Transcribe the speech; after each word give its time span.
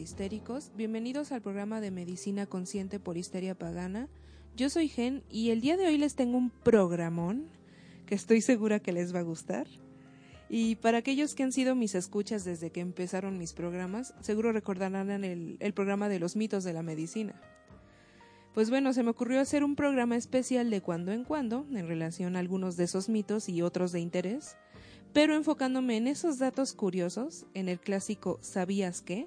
histéricos. 0.00 0.72
Bienvenidos 0.76 1.32
al 1.32 1.42
programa 1.42 1.80
de 1.80 1.90
Medicina 1.90 2.46
Consciente 2.46 3.00
por 3.00 3.16
Histeria 3.16 3.54
Pagana. 3.54 4.08
Yo 4.56 4.70
soy 4.70 4.88
Gen 4.88 5.22
y 5.30 5.50
el 5.50 5.60
día 5.60 5.76
de 5.76 5.86
hoy 5.86 5.98
les 5.98 6.14
tengo 6.14 6.38
un 6.38 6.50
programón 6.50 7.48
que 8.06 8.14
estoy 8.14 8.40
segura 8.40 8.80
que 8.80 8.92
les 8.92 9.14
va 9.14 9.20
a 9.20 9.24
gustar. 9.24 9.66
Y 10.48 10.76
para 10.76 10.98
aquellos 10.98 11.34
que 11.34 11.42
han 11.42 11.52
sido 11.52 11.74
mis 11.74 11.94
escuchas 11.94 12.44
desde 12.44 12.70
que 12.70 12.80
empezaron 12.80 13.38
mis 13.38 13.52
programas, 13.52 14.14
seguro 14.20 14.52
recordarán 14.52 15.10
el, 15.24 15.56
el 15.60 15.72
programa 15.74 16.08
de 16.08 16.18
los 16.18 16.36
mitos 16.36 16.64
de 16.64 16.72
la 16.72 16.82
medicina. 16.82 17.40
Pues 18.54 18.70
bueno, 18.70 18.92
se 18.92 19.02
me 19.02 19.10
ocurrió 19.10 19.40
hacer 19.40 19.64
un 19.64 19.76
programa 19.76 20.16
especial 20.16 20.70
de 20.70 20.80
cuando 20.80 21.12
en 21.12 21.24
cuando 21.24 21.66
en 21.70 21.86
relación 21.86 22.36
a 22.36 22.38
algunos 22.38 22.76
de 22.76 22.84
esos 22.84 23.08
mitos 23.08 23.48
y 23.48 23.62
otros 23.62 23.92
de 23.92 24.00
interés 24.00 24.56
pero 25.12 25.34
enfocándome 25.34 25.96
en 25.96 26.06
esos 26.06 26.38
datos 26.38 26.72
curiosos, 26.72 27.44
en 27.54 27.68
el 27.68 27.78
clásico 27.78 28.38
¿sabías 28.40 29.02
qué? 29.02 29.26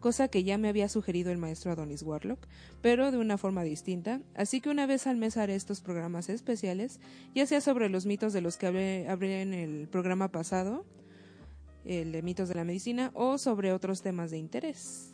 Cosa 0.00 0.28
que 0.28 0.44
ya 0.44 0.58
me 0.58 0.68
había 0.68 0.88
sugerido 0.88 1.32
el 1.32 1.38
maestro 1.38 1.72
Adonis 1.72 2.02
Warlock, 2.02 2.46
pero 2.82 3.10
de 3.10 3.18
una 3.18 3.38
forma 3.38 3.62
distinta, 3.62 4.20
así 4.34 4.60
que 4.60 4.70
una 4.70 4.86
vez 4.86 5.06
al 5.06 5.16
mes 5.16 5.36
haré 5.36 5.54
estos 5.54 5.80
programas 5.80 6.28
especiales, 6.28 7.00
ya 7.34 7.46
sea 7.46 7.60
sobre 7.60 7.88
los 7.88 8.06
mitos 8.06 8.32
de 8.32 8.40
los 8.40 8.56
que 8.56 8.66
hablé, 8.66 9.42
en 9.42 9.54
el 9.54 9.88
programa 9.88 10.30
pasado, 10.30 10.84
el 11.84 12.12
de 12.12 12.22
mitos 12.22 12.48
de 12.48 12.54
la 12.54 12.64
medicina, 12.64 13.10
o 13.14 13.38
sobre 13.38 13.72
otros 13.72 14.02
temas 14.02 14.30
de 14.30 14.38
interés. 14.38 15.12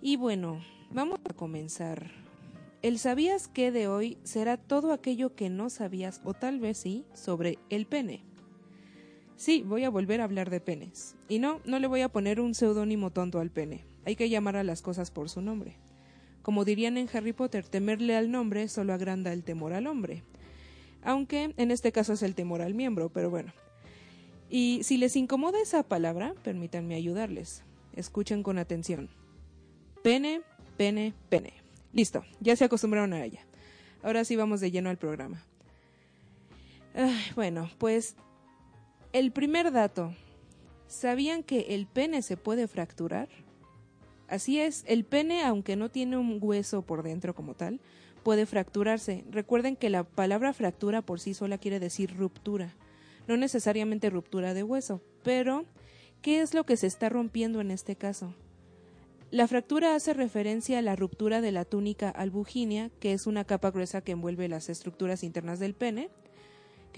Y 0.00 0.16
bueno, 0.16 0.60
vamos 0.90 1.20
a 1.28 1.34
comenzar. 1.34 2.10
El 2.82 2.98
sabías 2.98 3.48
qué 3.48 3.72
de 3.72 3.88
hoy 3.88 4.18
será 4.22 4.56
todo 4.56 4.92
aquello 4.92 5.34
que 5.34 5.50
no 5.50 5.70
sabías, 5.70 6.20
o 6.24 6.34
tal 6.34 6.60
vez 6.60 6.78
sí, 6.78 7.04
sobre 7.14 7.58
el 7.70 7.86
pene. 7.86 8.27
Sí, 9.38 9.62
voy 9.64 9.84
a 9.84 9.90
volver 9.90 10.20
a 10.20 10.24
hablar 10.24 10.50
de 10.50 10.58
penes. 10.58 11.14
Y 11.28 11.38
no, 11.38 11.60
no 11.64 11.78
le 11.78 11.86
voy 11.86 12.00
a 12.00 12.08
poner 12.08 12.40
un 12.40 12.56
seudónimo 12.56 13.12
tonto 13.12 13.38
al 13.38 13.52
pene. 13.52 13.84
Hay 14.04 14.16
que 14.16 14.28
llamar 14.28 14.56
a 14.56 14.64
las 14.64 14.82
cosas 14.82 15.12
por 15.12 15.30
su 15.30 15.40
nombre. 15.40 15.76
Como 16.42 16.64
dirían 16.64 16.96
en 16.98 17.08
Harry 17.12 17.32
Potter, 17.32 17.64
temerle 17.64 18.16
al 18.16 18.32
nombre 18.32 18.66
solo 18.66 18.92
agranda 18.92 19.32
el 19.32 19.44
temor 19.44 19.74
al 19.74 19.86
hombre. 19.86 20.24
Aunque 21.04 21.54
en 21.56 21.70
este 21.70 21.92
caso 21.92 22.14
es 22.14 22.24
el 22.24 22.34
temor 22.34 22.62
al 22.62 22.74
miembro, 22.74 23.10
pero 23.10 23.30
bueno. 23.30 23.52
Y 24.50 24.80
si 24.82 24.96
les 24.96 25.14
incomoda 25.14 25.62
esa 25.62 25.84
palabra, 25.84 26.34
permítanme 26.42 26.96
ayudarles. 26.96 27.62
Escuchen 27.94 28.42
con 28.42 28.58
atención. 28.58 29.08
Pene, 30.02 30.40
pene, 30.76 31.14
pene. 31.28 31.52
Listo, 31.92 32.24
ya 32.40 32.56
se 32.56 32.64
acostumbraron 32.64 33.12
a 33.12 33.24
ella. 33.24 33.46
Ahora 34.02 34.24
sí 34.24 34.34
vamos 34.34 34.60
de 34.60 34.72
lleno 34.72 34.90
al 34.90 34.98
programa. 34.98 35.44
bueno, 37.36 37.70
pues 37.78 38.16
el 39.12 39.32
primer 39.32 39.72
dato. 39.72 40.14
¿Sabían 40.86 41.42
que 41.42 41.74
el 41.74 41.86
pene 41.86 42.22
se 42.22 42.36
puede 42.36 42.68
fracturar? 42.68 43.28
Así 44.28 44.60
es, 44.60 44.84
el 44.86 45.04
pene, 45.04 45.42
aunque 45.42 45.76
no 45.76 45.90
tiene 45.90 46.16
un 46.18 46.38
hueso 46.40 46.82
por 46.82 47.02
dentro 47.02 47.34
como 47.34 47.54
tal, 47.54 47.80
puede 48.22 48.46
fracturarse. 48.46 49.24
Recuerden 49.30 49.76
que 49.76 49.90
la 49.90 50.04
palabra 50.04 50.52
fractura 50.52 51.02
por 51.02 51.20
sí 51.20 51.32
sola 51.34 51.58
quiere 51.58 51.80
decir 51.80 52.14
ruptura, 52.16 52.74
no 53.26 53.36
necesariamente 53.36 54.10
ruptura 54.10 54.54
de 54.54 54.62
hueso, 54.62 55.02
pero 55.22 55.64
¿qué 56.20 56.40
es 56.40 56.52
lo 56.52 56.64
que 56.64 56.76
se 56.76 56.86
está 56.86 57.08
rompiendo 57.08 57.60
en 57.60 57.70
este 57.70 57.96
caso? 57.96 58.34
La 59.30 59.46
fractura 59.46 59.94
hace 59.94 60.14
referencia 60.14 60.78
a 60.78 60.82
la 60.82 60.96
ruptura 60.96 61.42
de 61.42 61.52
la 61.52 61.66
túnica 61.66 62.08
albuginia, 62.08 62.90
que 62.98 63.12
es 63.12 63.26
una 63.26 63.44
capa 63.44 63.70
gruesa 63.70 64.00
que 64.00 64.12
envuelve 64.12 64.48
las 64.48 64.70
estructuras 64.70 65.22
internas 65.22 65.58
del 65.58 65.74
pene, 65.74 66.08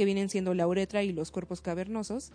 que 0.01 0.07
vienen 0.07 0.31
siendo 0.31 0.55
la 0.55 0.67
uretra 0.67 1.03
y 1.03 1.13
los 1.13 1.31
cuerpos 1.31 1.61
cavernosos, 1.61 2.33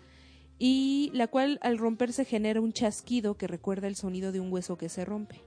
y 0.56 1.10
la 1.14 1.26
cual 1.26 1.58
al 1.62 1.78
romperse 1.78 2.24
genera 2.24 2.60
un 2.60 2.72
chasquido 2.72 3.36
que 3.36 3.48
recuerda 3.48 3.88
el 3.88 3.96
sonido 3.96 4.30
de 4.30 4.38
un 4.38 4.52
hueso 4.52 4.78
que 4.78 4.88
se 4.88 5.04
rompe. 5.04 5.42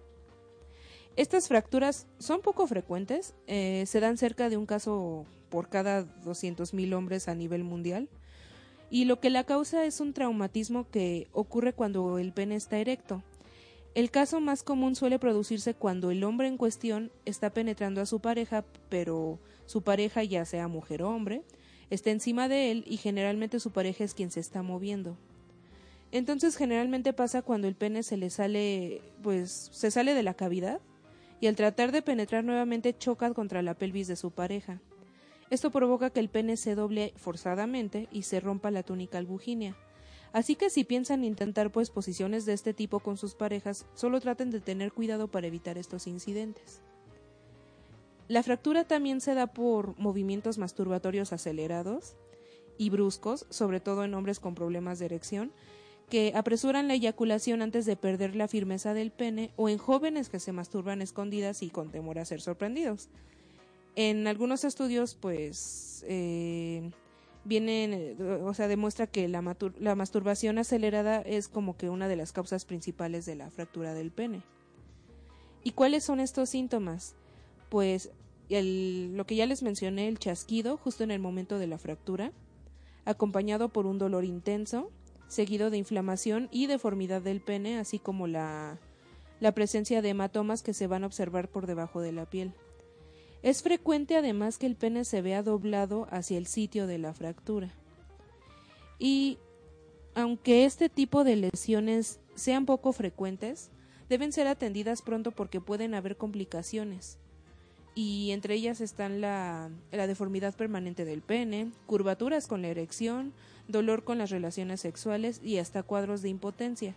Estas 1.16 1.48
fracturas 1.48 2.08
son 2.18 2.42
poco 2.42 2.68
frecuentes, 2.68 3.36
eh, 3.48 3.86
se 3.88 4.02
dan 4.02 4.18
cerca 4.18 4.50
de 4.50 4.58
un 4.58 4.66
caso 4.66 5.28
por 5.48 5.70
cada 5.70 6.04
200.000 6.26 6.94
hombres 6.94 7.30
a 7.30 7.36
nivel 7.36 7.64
mundial, 7.64 8.10
y 8.90 9.06
lo 9.06 9.22
que 9.22 9.30
la 9.30 9.46
causa 9.46 9.86
es 9.86 10.02
un 10.02 10.12
traumatismo 10.12 10.90
que 10.90 11.30
ocurre 11.32 11.72
cuando 11.72 12.20
el 12.20 12.34
pene 12.34 12.58
está 12.58 12.80
erecto. 12.80 13.24
El 13.96 14.12
caso 14.12 14.42
más 14.42 14.62
común 14.62 14.98
suele 14.98 15.20
producirse 15.20 15.74
cuando 15.74 16.12
el 16.12 16.26
hombre 16.26 16.50
en 16.50 16.58
cuestión 16.58 17.14
está 17.24 17.52
penetrando 17.52 18.02
a 18.02 18.06
su 18.06 18.20
pareja, 18.20 18.66
pero 18.90 19.40
su 19.68 19.84
pareja, 19.84 20.22
ya 20.26 20.44
sea 20.44 20.68
mujer 20.68 21.02
o 21.04 21.10
hombre, 21.12 21.44
está 21.90 22.12
encima 22.12 22.48
de 22.48 22.72
él 22.72 22.84
y 22.88 22.98
generalmente 22.98 23.60
su 23.60 23.72
pareja 23.72 24.04
es 24.04 24.14
quien 24.14 24.32
se 24.32 24.40
está 24.40 24.62
moviendo. 24.62 25.18
Entonces 26.12 26.56
generalmente 26.56 27.14
pasa 27.14 27.42
cuando 27.42 27.68
el 27.68 27.76
pene 27.76 28.04
se 28.04 28.18
le 28.18 28.30
sale, 28.30 29.02
pues 29.22 29.70
se 29.72 29.92
sale 29.92 30.14
de 30.14 30.24
la 30.24 30.34
cavidad 30.34 30.80
y 31.40 31.48
al 31.48 31.56
tratar 31.56 31.92
de 31.92 32.02
penetrar 32.02 32.44
nuevamente 32.44 32.98
choca 32.98 33.34
contra 33.34 33.62
la 33.62 33.76
pelvis 33.76 34.08
de 34.08 34.16
su 34.16 34.32
pareja. 34.32 34.82
Esto 35.50 35.72
provoca 35.72 36.10
que 36.10 36.20
el 36.20 36.30
pene 36.30 36.58
se 36.58 36.76
doble 36.76 37.14
forzadamente 37.16 38.08
y 38.12 38.24
se 38.24 38.40
rompa 38.40 38.72
la 38.72 38.84
túnica 38.84 39.18
albuginia. 39.18 39.76
Así 40.32 40.56
que 40.56 40.70
si 40.70 40.84
piensan 40.84 41.24
intentar 41.24 41.72
pues 41.72 41.90
posiciones 41.90 42.46
de 42.46 42.54
este 42.54 42.74
tipo 42.74 43.00
con 43.00 43.18
sus 43.18 43.34
parejas, 43.34 43.86
solo 43.96 44.20
traten 44.20 44.52
de 44.52 44.62
tener 44.62 44.92
cuidado 44.92 45.28
para 45.28 45.48
evitar 45.48 45.78
estos 45.78 46.06
incidentes. 46.06 46.82
La 48.30 48.44
fractura 48.44 48.84
también 48.84 49.22
se 49.22 49.34
da 49.34 49.48
por 49.48 49.98
movimientos 49.98 50.60
masturbatorios 50.60 51.34
acelerados 51.34 52.16
y 52.78 52.92
bruscos, 52.92 53.48
sobre 53.50 53.80
todo 53.80 54.04
en 54.04 54.14
hombres 54.14 54.40
con 54.40 54.54
problemas 54.54 55.00
de 55.00 55.06
erección, 55.06 55.52
que 56.12 56.34
apresuran 56.36 56.88
la 56.88 56.94
eyaculación 56.94 57.64
antes 57.64 57.88
de 57.88 57.96
perder 57.96 58.36
la 58.36 58.48
firmeza 58.48 58.94
del 58.94 59.12
pene 59.12 59.52
o 59.56 59.68
en 59.68 59.80
jóvenes 59.80 60.30
que 60.30 60.40
se 60.40 60.52
masturban 60.52 61.02
escondidas 61.02 61.64
y 61.64 61.72
con 61.72 61.92
temor 61.92 62.20
a 62.20 62.26
ser 62.26 62.40
sorprendidos. 62.40 63.10
En 63.96 64.28
algunos 64.28 64.64
estudios, 64.64 65.16
pues, 65.16 66.06
eh, 66.08 66.92
vienen, 67.46 68.16
o 68.44 68.54
sea, 68.54 68.68
demuestra 68.68 69.08
que 69.08 69.28
la, 69.28 69.58
la 69.80 69.96
masturbación 69.96 70.60
acelerada 70.60 71.22
es 71.22 71.48
como 71.48 71.78
que 71.78 71.90
una 71.90 72.08
de 72.08 72.16
las 72.16 72.32
causas 72.32 72.64
principales 72.66 73.26
de 73.26 73.36
la 73.36 73.50
fractura 73.50 73.96
del 73.96 74.12
pene. 74.12 74.44
¿Y 75.64 75.72
cuáles 75.72 76.04
son 76.04 76.20
estos 76.20 76.50
síntomas? 76.50 77.16
Pues 77.70 78.12
lo 78.50 79.26
que 79.26 79.36
ya 79.36 79.46
les 79.46 79.62
mencioné, 79.62 80.08
el 80.08 80.18
chasquido 80.18 80.78
justo 80.78 81.04
en 81.04 81.12
el 81.12 81.20
momento 81.20 81.60
de 81.60 81.68
la 81.68 81.78
fractura, 81.78 82.32
acompañado 83.06 83.70
por 83.70 83.86
un 83.86 84.00
dolor 84.00 84.26
intenso, 84.26 84.90
seguido 85.28 85.70
de 85.70 85.78
inflamación 85.78 86.50
y 86.52 86.66
deformidad 86.66 87.22
del 87.22 87.42
pene, 87.42 87.78
así 87.78 88.00
como 88.00 88.26
la, 88.26 88.80
presencia 89.54 90.02
de 90.02 90.10
hematomas 90.10 90.64
que 90.64 90.74
se 90.74 90.88
van 90.88 91.04
a 91.04 91.08
observar 91.08 91.50
por 91.50 91.68
debajo 91.68 92.02
de 92.02 92.12
la 92.12 92.26
piel. 92.26 92.54
Es 93.44 93.62
frecuente 93.62 94.18
además 94.18 94.58
que 94.58 94.66
el 94.66 94.76
pene 94.76 95.06
se 95.06 95.22
vea 95.22 95.44
doblado 95.44 96.08
hacia 96.10 96.38
el 96.38 96.48
sitio 96.48 96.88
de 96.88 96.98
la 96.98 97.14
fractura. 97.14 97.72
Y 98.98 99.38
aunque 100.14 100.66
este 100.66 100.90
tipo 100.90 101.24
de 101.24 101.36
lesiones 101.36 102.20
sean 102.36 102.66
poco 102.66 102.92
frecuentes, 102.92 103.70
deben 104.10 104.34
ser 104.34 104.48
atendidas 104.48 105.04
pronto 105.04 105.32
porque 105.32 105.62
pueden 105.62 105.94
haber 105.94 106.18
complicaciones 106.18 107.20
y 108.02 108.32
entre 108.32 108.54
ellas 108.54 108.80
están 108.80 109.20
la, 109.20 109.70
deformidad 109.92 110.56
permanente 110.56 111.04
del 111.04 111.22
pene, 111.22 111.70
curvaturas 111.86 112.48
con 112.48 112.62
la 112.62 112.70
erección, 112.70 113.34
dolor 113.68 114.06
con 114.06 114.18
las 114.18 114.30
relaciones 114.30 114.80
sexuales 114.80 115.42
y 115.44 115.58
hasta 115.58 115.84
cuadros 115.84 116.22
de 116.22 116.30
impotencia. 116.30 116.96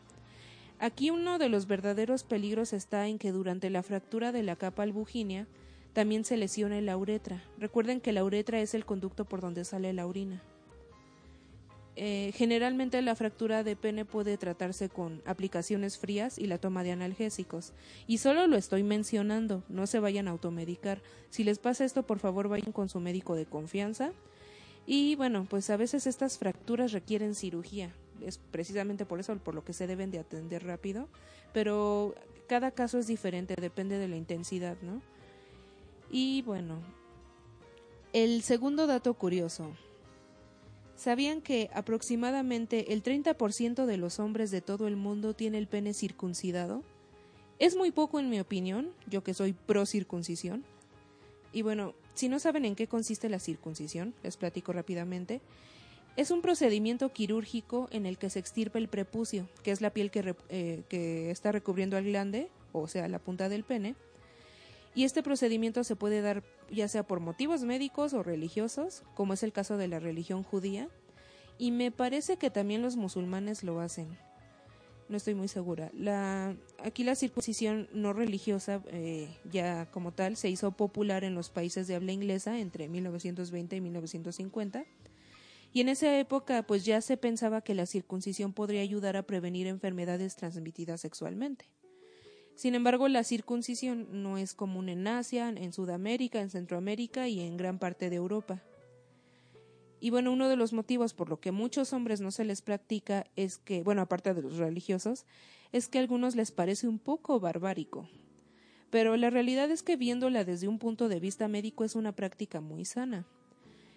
Aquí 0.78 1.10
uno 1.10 1.38
de 1.40 1.48
los 1.48 1.66
verdaderos 1.66 2.22
peligros 2.22 2.72
está 2.72 3.08
en 3.08 3.18
que 3.18 3.32
durante 3.32 3.68
la 3.68 3.82
fractura 3.82 4.30
de 4.30 4.44
la 4.44 4.54
capa 4.54 4.84
albuginia 4.84 5.48
también 5.92 6.24
se 6.24 6.36
lesiona 6.36 6.80
la 6.80 6.96
uretra. 6.96 7.42
Recuerden 7.58 8.00
que 8.00 8.12
la 8.12 8.22
uretra 8.22 8.60
es 8.60 8.72
el 8.72 8.84
conducto 8.84 9.24
por 9.24 9.40
donde 9.40 9.64
sale 9.64 9.92
la 9.92 10.06
orina. 10.06 10.40
Eh, 11.94 12.32
generalmente 12.34 13.02
la 13.02 13.14
fractura 13.14 13.62
de 13.64 13.76
pene 13.76 14.06
puede 14.06 14.38
tratarse 14.38 14.88
con 14.88 15.20
aplicaciones 15.26 15.98
frías 15.98 16.38
y 16.38 16.46
la 16.46 16.58
toma 16.58 16.82
de 16.82 16.92
analgésicos. 16.92 17.72
Y 18.06 18.18
solo 18.18 18.46
lo 18.46 18.56
estoy 18.56 18.82
mencionando, 18.82 19.62
no 19.68 19.86
se 19.86 20.00
vayan 20.00 20.26
a 20.26 20.30
automedicar. 20.30 21.02
Si 21.28 21.44
les 21.44 21.58
pasa 21.58 21.84
esto, 21.84 22.04
por 22.04 22.18
favor 22.18 22.48
vayan 22.48 22.72
con 22.72 22.88
su 22.88 22.98
médico 22.98 23.34
de 23.34 23.44
confianza. 23.44 24.12
Y 24.86 25.14
bueno, 25.16 25.46
pues 25.48 25.68
a 25.70 25.76
veces 25.76 26.06
estas 26.06 26.38
fracturas 26.38 26.92
requieren 26.92 27.34
cirugía. 27.34 27.92
Es 28.24 28.38
precisamente 28.38 29.04
por 29.04 29.20
eso 29.20 29.36
por 29.36 29.54
lo 29.54 29.64
que 29.64 29.72
se 29.72 29.86
deben 29.86 30.10
de 30.10 30.18
atender 30.18 30.64
rápido. 30.64 31.08
Pero 31.52 32.14
cada 32.46 32.70
caso 32.70 32.98
es 32.98 33.06
diferente, 33.06 33.54
depende 33.54 33.98
de 33.98 34.08
la 34.08 34.16
intensidad, 34.16 34.76
¿no? 34.80 35.02
Y 36.10 36.42
bueno, 36.42 36.80
el 38.12 38.42
segundo 38.42 38.86
dato 38.86 39.14
curioso. 39.14 39.72
¿Sabían 41.02 41.40
que 41.40 41.68
aproximadamente 41.74 42.92
el 42.92 43.02
30% 43.02 43.86
de 43.86 43.96
los 43.96 44.20
hombres 44.20 44.52
de 44.52 44.60
todo 44.60 44.86
el 44.86 44.94
mundo 44.94 45.34
tiene 45.34 45.58
el 45.58 45.66
pene 45.66 45.94
circuncidado? 45.94 46.84
Es 47.58 47.74
muy 47.74 47.90
poco 47.90 48.20
en 48.20 48.30
mi 48.30 48.38
opinión, 48.38 48.92
yo 49.08 49.24
que 49.24 49.34
soy 49.34 49.52
pro 49.52 49.84
circuncisión. 49.84 50.64
Y 51.52 51.62
bueno, 51.62 51.94
si 52.14 52.28
no 52.28 52.38
saben 52.38 52.64
en 52.64 52.76
qué 52.76 52.86
consiste 52.86 53.28
la 53.28 53.40
circuncisión, 53.40 54.14
les 54.22 54.36
platico 54.36 54.72
rápidamente. 54.72 55.40
Es 56.16 56.30
un 56.30 56.40
procedimiento 56.40 57.08
quirúrgico 57.08 57.88
en 57.90 58.06
el 58.06 58.16
que 58.16 58.30
se 58.30 58.38
extirpa 58.38 58.78
el 58.78 58.86
prepucio, 58.86 59.48
que 59.64 59.72
es 59.72 59.80
la 59.80 59.90
piel 59.90 60.12
que, 60.12 60.36
eh, 60.50 60.84
que 60.88 61.32
está 61.32 61.50
recubriendo 61.50 61.96
al 61.96 62.04
glande, 62.04 62.48
o 62.70 62.86
sea, 62.86 63.08
la 63.08 63.18
punta 63.18 63.48
del 63.48 63.64
pene. 63.64 63.96
Y 64.94 65.04
este 65.04 65.22
procedimiento 65.22 65.84
se 65.84 65.96
puede 65.96 66.20
dar 66.20 66.42
ya 66.70 66.88
sea 66.88 67.02
por 67.02 67.20
motivos 67.20 67.62
médicos 67.64 68.12
o 68.12 68.22
religiosos, 68.22 69.02
como 69.14 69.34
es 69.34 69.42
el 69.42 69.52
caso 69.52 69.76
de 69.76 69.88
la 69.88 69.98
religión 69.98 70.42
judía, 70.42 70.88
y 71.58 71.70
me 71.70 71.90
parece 71.90 72.36
que 72.36 72.50
también 72.50 72.82
los 72.82 72.96
musulmanes 72.96 73.62
lo 73.62 73.80
hacen. 73.80 74.18
No 75.08 75.16
estoy 75.16 75.34
muy 75.34 75.48
segura. 75.48 75.90
La, 75.94 76.56
aquí 76.82 77.04
la 77.04 77.14
circuncisión 77.14 77.88
no 77.92 78.12
religiosa, 78.12 78.82
eh, 78.88 79.28
ya 79.50 79.90
como 79.90 80.12
tal, 80.12 80.36
se 80.36 80.48
hizo 80.48 80.72
popular 80.72 81.24
en 81.24 81.34
los 81.34 81.50
países 81.50 81.86
de 81.86 81.94
habla 81.94 82.12
inglesa 82.12 82.58
entre 82.58 82.88
1920 82.88 83.76
y 83.76 83.80
1950 83.80 84.84
y 85.72 85.80
en 85.80 85.88
esa 85.88 86.18
época 86.18 86.62
pues 86.64 86.84
ya 86.84 87.00
se 87.00 87.16
pensaba 87.16 87.62
que 87.62 87.74
la 87.74 87.86
circuncisión 87.86 88.52
podría 88.52 88.82
ayudar 88.82 89.16
a 89.16 89.22
prevenir 89.22 89.66
enfermedades 89.66 90.36
transmitidas 90.36 91.00
sexualmente. 91.00 91.66
Sin 92.54 92.74
embargo, 92.74 93.08
la 93.08 93.24
circuncisión 93.24 94.06
no 94.10 94.38
es 94.38 94.54
común 94.54 94.88
en 94.88 95.06
Asia, 95.06 95.48
en 95.48 95.72
Sudamérica, 95.72 96.40
en 96.40 96.50
Centroamérica 96.50 97.28
y 97.28 97.40
en 97.40 97.56
gran 97.56 97.78
parte 97.78 98.10
de 98.10 98.16
Europa. 98.16 98.62
Y 100.00 100.10
bueno, 100.10 100.32
uno 100.32 100.48
de 100.48 100.56
los 100.56 100.72
motivos 100.72 101.14
por 101.14 101.28
lo 101.28 101.40
que 101.40 101.52
muchos 101.52 101.92
hombres 101.92 102.20
no 102.20 102.32
se 102.32 102.44
les 102.44 102.60
practica 102.60 103.24
es 103.36 103.58
que, 103.58 103.82
bueno, 103.82 104.02
aparte 104.02 104.34
de 104.34 104.42
los 104.42 104.56
religiosos, 104.56 105.26
es 105.70 105.88
que 105.88 105.98
a 105.98 106.00
algunos 106.00 106.34
les 106.34 106.50
parece 106.50 106.88
un 106.88 106.98
poco 106.98 107.38
barbárico. 107.40 108.08
Pero 108.90 109.16
la 109.16 109.30
realidad 109.30 109.70
es 109.70 109.82
que 109.82 109.96
viéndola 109.96 110.44
desde 110.44 110.68
un 110.68 110.78
punto 110.78 111.08
de 111.08 111.20
vista 111.20 111.48
médico 111.48 111.84
es 111.84 111.94
una 111.94 112.14
práctica 112.14 112.60
muy 112.60 112.84
sana. 112.84 113.26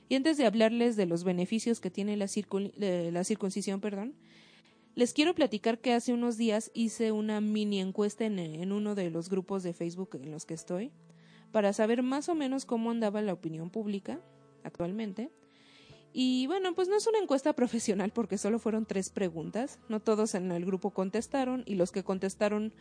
Y 0.08 0.16
antes 0.16 0.38
de 0.38 0.46
hablarles 0.46 0.96
de 0.96 1.06
los 1.06 1.24
beneficios 1.24 1.80
que 1.80 1.90
tiene 1.90 2.16
la, 2.18 2.28
circuncisión, 2.28 3.82
perdón, 3.82 4.14
les 4.96 5.14
quiero 5.14 5.36
platicar 5.36 5.80
que 5.80 5.94
hace 5.94 6.14
unos 6.14 6.38
días 6.38 6.72
hice 6.74 7.12
una 7.12 7.42
mini 7.42 7.80
encuesta 7.80 8.26
en, 8.26 8.72
uno 8.72 8.96
de 8.96 9.10
los 9.10 9.30
grupos 9.30 9.62
de 9.62 9.74
Facebook 9.74 10.12
en 10.22 10.32
los 10.32 10.46
que 10.46 10.54
estoy, 10.54 10.92
para 11.52 11.74
saber 11.74 12.02
más 12.02 12.30
o 12.30 12.36
menos 12.36 12.66
cómo 12.66 12.92
andaba 12.92 13.22
la 13.22 13.34
opinión 13.34 13.70
pública 13.70 14.20
actualmente. 14.64 15.30
Y 16.14 16.48
bueno, 16.48 16.74
pues 16.74 16.88
no 16.88 16.96
es 16.96 17.08
una 17.08 17.20
encuesta 17.20 17.54
profesional 17.56 18.12
porque 18.12 18.38
solo 18.38 18.58
fueron 18.58 18.86
tres 18.86 19.10
preguntas. 19.10 19.80
No 19.90 20.00
todos 20.00 20.34
en 20.34 20.52
el 20.52 20.66
grupo 20.66 20.92
contestaron 20.92 21.64
y 21.66 21.76
los 21.76 21.92
que 21.92 22.04
contestaron 22.04 22.74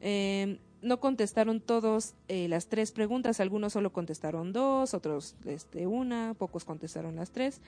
eh, 0.00 0.58
no 0.82 1.00
contestaron 1.00 1.60
todos 1.60 2.14
eh, 2.28 2.46
las 2.48 2.66
tres 2.68 2.92
preguntas, 2.92 3.40
algunos 3.40 3.72
solo 3.72 3.90
contestaron 3.90 4.52
dos, 4.52 4.92
otros 4.92 5.34
este, 5.46 5.86
una, 5.86 6.34
pocos 6.38 6.64
contestaron 6.66 7.16
las 7.16 7.30
tres, 7.30 7.62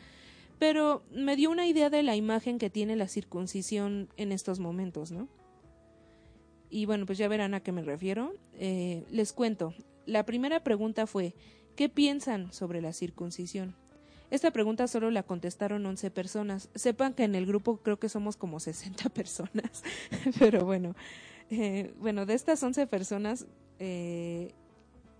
pero 0.58 1.02
me 1.10 1.36
dio 1.36 1.50
una 1.50 1.66
idea 1.66 1.90
de 1.90 2.02
la 2.02 2.16
imagen 2.16 2.58
que 2.58 2.70
tiene 2.70 2.96
la 2.96 3.08
circuncisión 3.08 4.08
en 4.16 4.32
estos 4.32 4.58
momentos, 4.58 5.12
¿no? 5.12 5.28
Y 6.70 6.86
bueno, 6.86 7.06
pues 7.06 7.18
ya 7.18 7.28
verán 7.28 7.54
a 7.54 7.60
qué 7.60 7.72
me 7.72 7.82
refiero. 7.82 8.32
Eh, 8.54 9.04
les 9.10 9.32
cuento, 9.32 9.74
la 10.06 10.24
primera 10.24 10.64
pregunta 10.64 11.06
fue, 11.06 11.34
¿qué 11.76 11.88
piensan 11.88 12.52
sobre 12.52 12.80
la 12.80 12.92
circuncisión? 12.92 13.74
Esta 14.30 14.50
pregunta 14.50 14.88
solo 14.88 15.10
la 15.10 15.22
contestaron 15.22 15.86
11 15.86 16.10
personas. 16.10 16.68
Sepan 16.74 17.14
que 17.14 17.24
en 17.24 17.34
el 17.34 17.46
grupo 17.46 17.78
creo 17.78 17.98
que 17.98 18.08
somos 18.08 18.36
como 18.36 18.58
60 18.58 19.08
personas, 19.14 19.84
pero 20.38 20.64
bueno, 20.64 20.96
eh, 21.50 21.94
bueno, 21.98 22.26
de 22.26 22.34
estas 22.34 22.62
11 22.62 22.86
personas, 22.86 23.46
eh, 23.78 24.52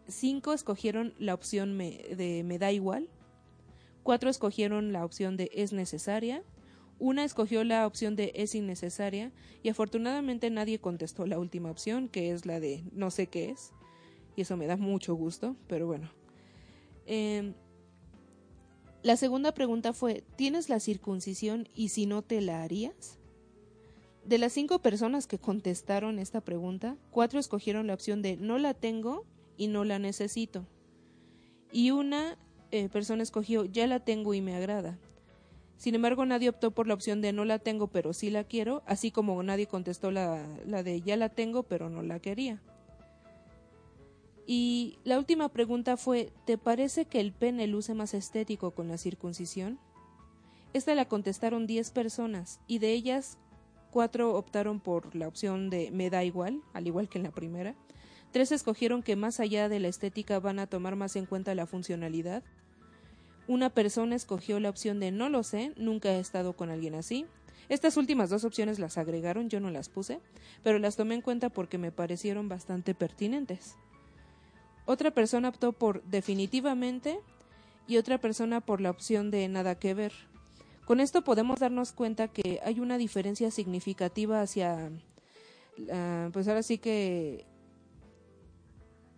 5 0.08 0.52
escogieron 0.54 1.14
la 1.18 1.34
opción 1.34 1.78
de 1.78 2.42
me 2.44 2.58
da 2.58 2.72
igual, 2.72 3.08
4 4.06 4.31
escogieron 4.31 4.93
la 4.93 5.05
opción 5.05 5.37
de 5.37 5.50
es 5.53 5.73
necesaria, 5.73 6.44
una 7.00 7.25
escogió 7.25 7.64
la 7.64 7.85
opción 7.88 8.14
de 8.14 8.31
es 8.37 8.55
innecesaria 8.55 9.32
y 9.64 9.69
afortunadamente 9.69 10.49
nadie 10.49 10.79
contestó 10.79 11.26
la 11.26 11.41
última 11.41 11.73
opción, 11.73 12.08
que 12.08 12.31
es 12.31 12.47
la 12.47 12.61
de 12.61 12.85
no 12.93 13.11
sé 13.11 13.26
qué 13.26 13.50
es. 13.50 13.73
Y 14.37 14.43
eso 14.43 14.56
me 14.56 14.69
da 14.69 14.76
mucho 14.76 15.17
gusto, 15.17 15.56
pero 15.67 15.88
bueno. 15.88 16.08
Eh, 17.06 17.53
la 19.03 19.17
segunda 19.17 19.53
pregunta 19.53 19.93
fue, 19.93 20.23
¿tienes 20.37 20.69
la 20.69 20.79
circuncisión 20.79 21.69
y 21.75 21.88
si 21.88 22.06
no 22.06 22.23
te 22.23 22.41
la 22.41 22.62
harías? 22.62 23.19
De 24.25 24.38
las 24.38 24.53
cinco 24.53 24.79
personas 24.82 25.26
que 25.26 25.41
contestaron 25.41 26.20
esta 26.20 26.43
pregunta, 26.43 26.97
cuatro 27.11 27.41
escogieron 27.41 27.88
la 27.88 27.94
opción 27.94 28.23
de 28.23 28.37
no 28.37 28.58
la 28.58 28.73
tengo 28.73 29.25
y 29.56 29.67
no 29.67 29.82
la 29.82 29.99
necesito. 29.99 30.64
Y 31.73 31.91
una 31.91 32.38
eh, 32.70 32.88
persona 32.88 33.22
escogió 33.22 33.64
ya 33.64 33.86
la 33.86 34.00
tengo 34.00 34.34
y 34.34 34.40
me 34.40 34.54
agrada. 34.54 34.98
Sin 35.76 35.94
embargo, 35.94 36.24
nadie 36.24 36.48
optó 36.48 36.70
por 36.70 36.86
la 36.86 36.94
opción 36.94 37.20
de 37.20 37.32
no 37.32 37.44
la 37.44 37.58
tengo 37.58 37.88
pero 37.88 38.12
sí 38.12 38.30
la 38.30 38.44
quiero, 38.44 38.82
así 38.86 39.10
como 39.10 39.42
nadie 39.42 39.66
contestó 39.66 40.10
la, 40.10 40.46
la 40.66 40.82
de 40.82 41.02
ya 41.02 41.16
la 41.16 41.28
tengo 41.28 41.64
pero 41.64 41.90
no 41.90 42.02
la 42.02 42.18
quería. 42.18 42.62
Y 44.46 44.98
la 45.04 45.18
última 45.18 45.48
pregunta 45.48 45.96
fue, 45.96 46.32
¿te 46.44 46.56
parece 46.56 47.04
que 47.04 47.20
el 47.20 47.32
pene 47.32 47.66
luce 47.66 47.94
más 47.94 48.14
estético 48.14 48.70
con 48.70 48.88
la 48.88 48.96
circuncisión? 48.96 49.78
Esta 50.72 50.94
la 50.94 51.06
contestaron 51.06 51.66
10 51.66 51.90
personas 51.90 52.60
y 52.66 52.78
de 52.78 52.92
ellas 52.92 53.38
Cuatro 53.96 54.34
optaron 54.34 54.78
por 54.78 55.14
la 55.14 55.26
opción 55.26 55.70
de 55.70 55.90
me 55.90 56.10
da 56.10 56.22
igual, 56.22 56.60
al 56.74 56.86
igual 56.86 57.08
que 57.08 57.16
en 57.16 57.24
la 57.24 57.30
primera. 57.30 57.74
Tres 58.32 58.52
escogieron 58.52 59.02
que 59.02 59.17
más 59.17 59.40
allá 59.40 59.69
de 59.69 59.81
la 59.81 59.88
estética 59.88 60.40
van 60.40 60.58
a 60.58 60.67
tomar 60.67 60.96
más 60.96 61.17
en 61.17 61.26
cuenta 61.26 61.55
la 61.55 61.67
funcionalidad. 61.67 62.43
Una 63.49 63.70
persona 63.70 64.17
escogió 64.17 64.61
la 64.61 64.70
opción 64.70 65.00
de 65.00 65.12
no 65.12 65.28
lo 65.28 65.43
sé, 65.43 65.73
nunca 65.76 66.11
he 66.11 66.20
estado 66.20 66.55
con 66.55 66.70
alguien 66.70 66.94
así. 66.94 67.26
Estas 67.69 67.96
últimas 67.96 68.31
dos 68.31 68.44
opciones 68.44 68.78
las 68.78 68.99
agregaron, 68.99 69.49
yo 69.49 69.61
no 69.61 69.70
las 69.70 69.88
puse, 69.88 70.20
pero 70.62 70.78
las 70.78 70.96
tomé 70.96 71.14
en 71.14 71.23
cuenta 71.23 71.49
porque 71.49 71.78
me 71.78 71.93
parecieron 71.93 72.49
bastante 72.49 72.94
pertinentes. 72.94 73.76
Otra 74.84 75.11
persona 75.11 75.49
optó 75.49 75.72
por 75.72 76.02
definitivamente 76.05 77.19
y 77.88 77.96
otra 77.96 78.19
persona 78.19 78.61
por 78.61 78.81
la 78.81 78.90
opción 78.90 79.31
de 79.31 79.49
nada 79.49 79.76
que 79.76 79.94
ver. 79.94 80.12
Con 80.84 81.00
esto 81.00 81.22
podemos 81.22 81.58
darnos 81.58 81.93
cuenta 81.93 82.29
que 82.29 82.61
hay 82.64 82.79
una 82.79 82.96
diferencia 82.96 83.50
significativa 83.50 84.41
hacia, 84.41 84.91
ah, 85.93 86.31
pues 86.32 86.46
ahora 86.46 86.62
sí 86.62 86.79
que 86.79 87.44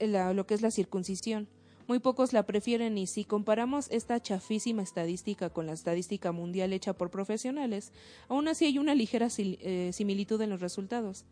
lo 0.00 0.47
que 0.47 0.55
es 0.55 0.62
la 0.62 0.71
circuncisión. 0.71 1.49
Muy 1.87 2.00
pocos 2.00 2.35
la 2.35 2.43
prefieren 2.43 2.99
y 2.99 3.07
si 3.07 3.25
comparamos 3.25 3.88
esta 3.90 4.21
chafísima 4.21 4.83
estadística 4.83 5.49
con 5.49 5.67
la 5.67 5.73
estadística 5.73 6.33
mundial 6.33 6.75
hecha 6.75 6.93
por 6.93 7.11
profesionales, 7.11 7.93
aún 8.28 8.47
así 8.47 8.67
hay 8.67 8.78
una 8.78 8.95
ligera 8.95 9.28
eh, 9.38 9.90
similitud 9.95 10.40
en 10.43 10.50
los 10.50 10.61
resultados. 10.61 11.25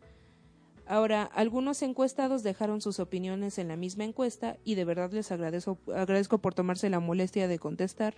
Ahora, 0.86 1.24
algunos 1.24 1.82
encuestados 1.82 2.42
dejaron 2.42 2.80
sus 2.80 3.00
opiniones 3.00 3.58
en 3.58 3.68
la 3.68 3.76
misma 3.76 4.04
encuesta 4.04 4.56
y 4.64 4.76
de 4.76 4.84
verdad 4.84 5.12
les 5.12 5.30
agradezco, 5.30 5.78
agradezco 5.94 6.38
por 6.38 6.54
tomarse 6.54 6.88
la 6.88 7.00
molestia 7.00 7.48
de 7.48 7.58
contestar 7.58 8.14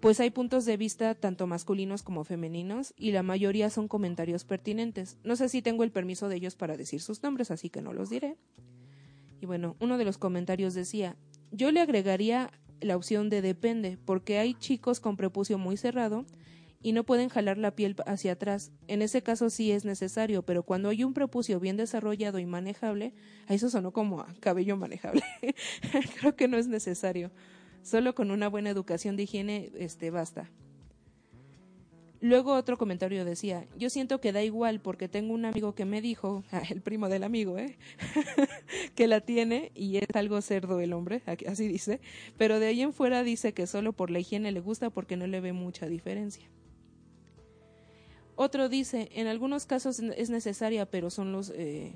pues 0.00 0.20
hay 0.20 0.30
puntos 0.30 0.64
de 0.64 0.76
vista 0.76 1.14
tanto 1.14 1.46
masculinos 1.46 2.02
como 2.02 2.24
femeninos 2.24 2.94
y 2.96 3.12
la 3.12 3.22
mayoría 3.22 3.70
son 3.70 3.88
comentarios 3.88 4.44
pertinentes. 4.44 5.18
No 5.24 5.36
sé 5.36 5.48
si 5.48 5.62
tengo 5.62 5.84
el 5.84 5.90
permiso 5.90 6.28
de 6.28 6.36
ellos 6.36 6.54
para 6.54 6.76
decir 6.76 7.00
sus 7.00 7.22
nombres, 7.22 7.50
así 7.50 7.70
que 7.70 7.82
no 7.82 7.92
los 7.92 8.10
diré. 8.10 8.36
Y 9.40 9.46
bueno, 9.46 9.76
uno 9.80 9.98
de 9.98 10.04
los 10.04 10.18
comentarios 10.18 10.74
decía, 10.74 11.16
yo 11.50 11.70
le 11.70 11.80
agregaría 11.80 12.50
la 12.80 12.96
opción 12.96 13.30
de 13.30 13.42
depende, 13.42 13.98
porque 14.04 14.38
hay 14.38 14.54
chicos 14.54 15.00
con 15.00 15.16
prepucio 15.16 15.58
muy 15.58 15.76
cerrado 15.76 16.26
y 16.82 16.92
no 16.92 17.04
pueden 17.04 17.28
jalar 17.28 17.58
la 17.58 17.74
piel 17.74 17.96
hacia 18.06 18.32
atrás. 18.32 18.70
En 18.86 19.02
ese 19.02 19.22
caso 19.22 19.50
sí 19.50 19.72
es 19.72 19.84
necesario, 19.84 20.42
pero 20.42 20.62
cuando 20.62 20.90
hay 20.90 21.04
un 21.04 21.14
prepucio 21.14 21.58
bien 21.58 21.76
desarrollado 21.76 22.38
y 22.38 22.46
manejable, 22.46 23.14
a 23.48 23.54
eso 23.54 23.70
sonó 23.70 23.92
como 23.92 24.20
a 24.20 24.34
cabello 24.40 24.76
manejable. 24.76 25.22
Creo 26.20 26.36
que 26.36 26.48
no 26.48 26.58
es 26.58 26.68
necesario. 26.68 27.30
Solo 27.86 28.16
con 28.16 28.32
una 28.32 28.48
buena 28.48 28.70
educación 28.70 29.14
de 29.14 29.22
higiene 29.22 29.70
este 29.78 30.10
basta. 30.10 30.50
Luego 32.20 32.54
otro 32.54 32.76
comentario 32.76 33.24
decía, 33.24 33.64
yo 33.78 33.90
siento 33.90 34.20
que 34.20 34.32
da 34.32 34.42
igual 34.42 34.80
porque 34.80 35.06
tengo 35.06 35.32
un 35.32 35.44
amigo 35.44 35.76
que 35.76 35.84
me 35.84 36.00
dijo, 36.00 36.42
el 36.68 36.80
primo 36.80 37.08
del 37.08 37.22
amigo, 37.22 37.58
¿eh? 37.58 37.78
que 38.96 39.06
la 39.06 39.20
tiene 39.20 39.70
y 39.76 39.98
es 39.98 40.08
algo 40.14 40.40
cerdo 40.40 40.80
el 40.80 40.92
hombre, 40.94 41.22
así 41.46 41.68
dice, 41.68 42.00
pero 42.36 42.58
de 42.58 42.66
ahí 42.66 42.82
en 42.82 42.92
fuera 42.92 43.22
dice 43.22 43.54
que 43.54 43.68
solo 43.68 43.92
por 43.92 44.10
la 44.10 44.18
higiene 44.18 44.50
le 44.50 44.58
gusta 44.58 44.90
porque 44.90 45.16
no 45.16 45.28
le 45.28 45.40
ve 45.40 45.52
mucha 45.52 45.86
diferencia. 45.86 46.50
Otro 48.34 48.68
dice, 48.68 49.10
en 49.12 49.28
algunos 49.28 49.64
casos 49.64 50.00
es 50.00 50.28
necesaria, 50.28 50.86
pero 50.86 51.08
son 51.08 51.30
los, 51.30 51.50
eh, 51.50 51.92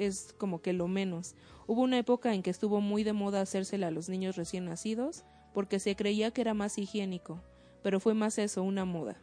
es 0.00 0.34
como 0.38 0.62
que 0.62 0.72
lo 0.72 0.88
menos. 0.88 1.34
Hubo 1.66 1.82
una 1.82 1.98
época 1.98 2.34
en 2.34 2.42
que 2.42 2.50
estuvo 2.50 2.80
muy 2.80 3.04
de 3.04 3.12
moda 3.12 3.40
hacérsela 3.40 3.88
a 3.88 3.90
los 3.90 4.08
niños 4.08 4.36
recién 4.36 4.64
nacidos 4.64 5.24
porque 5.52 5.78
se 5.78 5.96
creía 5.96 6.30
que 6.30 6.40
era 6.40 6.54
más 6.54 6.78
higiénico, 6.78 7.40
pero 7.82 8.00
fue 8.00 8.14
más 8.14 8.38
eso, 8.38 8.62
una 8.62 8.84
moda. 8.84 9.16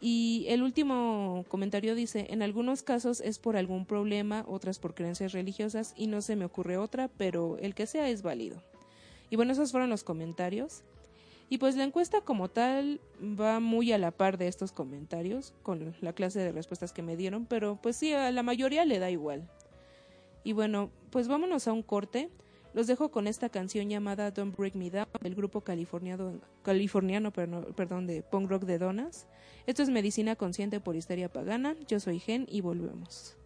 Y 0.00 0.44
el 0.48 0.62
último 0.62 1.44
comentario 1.48 1.94
dice, 1.94 2.26
en 2.30 2.42
algunos 2.42 2.82
casos 2.82 3.20
es 3.20 3.38
por 3.38 3.56
algún 3.56 3.86
problema, 3.86 4.44
otras 4.46 4.78
por 4.78 4.94
creencias 4.94 5.32
religiosas 5.32 5.94
y 5.96 6.08
no 6.08 6.20
se 6.20 6.36
me 6.36 6.44
ocurre 6.44 6.76
otra, 6.76 7.08
pero 7.16 7.56
el 7.58 7.74
que 7.74 7.86
sea 7.86 8.10
es 8.10 8.22
válido. 8.22 8.62
Y 9.30 9.36
bueno, 9.36 9.52
esos 9.52 9.70
fueron 9.70 9.90
los 9.90 10.04
comentarios. 10.04 10.82
Y 11.48 11.58
pues 11.58 11.76
la 11.76 11.84
encuesta 11.84 12.20
como 12.22 12.48
tal 12.48 13.00
va 13.20 13.60
muy 13.60 13.92
a 13.92 13.98
la 13.98 14.10
par 14.10 14.38
de 14.38 14.48
estos 14.48 14.72
comentarios 14.72 15.52
con 15.62 15.94
la 16.00 16.12
clase 16.12 16.40
de 16.40 16.52
respuestas 16.52 16.92
que 16.92 17.02
me 17.02 17.16
dieron, 17.16 17.46
pero 17.46 17.78
pues 17.80 17.96
sí, 17.96 18.12
a 18.12 18.30
la 18.32 18.42
mayoría 18.42 18.84
le 18.84 18.98
da 18.98 19.10
igual. 19.10 19.48
Y 20.42 20.52
bueno, 20.52 20.90
pues 21.10 21.28
vámonos 21.28 21.68
a 21.68 21.72
un 21.72 21.82
corte. 21.82 22.30
Los 22.72 22.88
dejo 22.88 23.10
con 23.10 23.28
esta 23.28 23.50
canción 23.50 23.88
llamada 23.88 24.32
Don't 24.32 24.56
Break 24.56 24.74
Me 24.74 24.90
Down 24.90 25.06
del 25.20 25.36
grupo 25.36 25.60
californiano, 25.60 26.40
californiano 26.62 27.30
perdón, 27.30 28.06
de 28.06 28.22
punk 28.22 28.50
rock 28.50 28.64
de 28.64 28.78
Donas. 28.78 29.26
Esto 29.66 29.82
es 29.82 29.90
Medicina 29.90 30.34
Consciente 30.34 30.80
por 30.80 30.96
Histeria 30.96 31.32
Pagana. 31.32 31.76
Yo 31.86 32.00
soy 32.00 32.18
Gen 32.18 32.46
y 32.50 32.62
volvemos. 32.62 33.36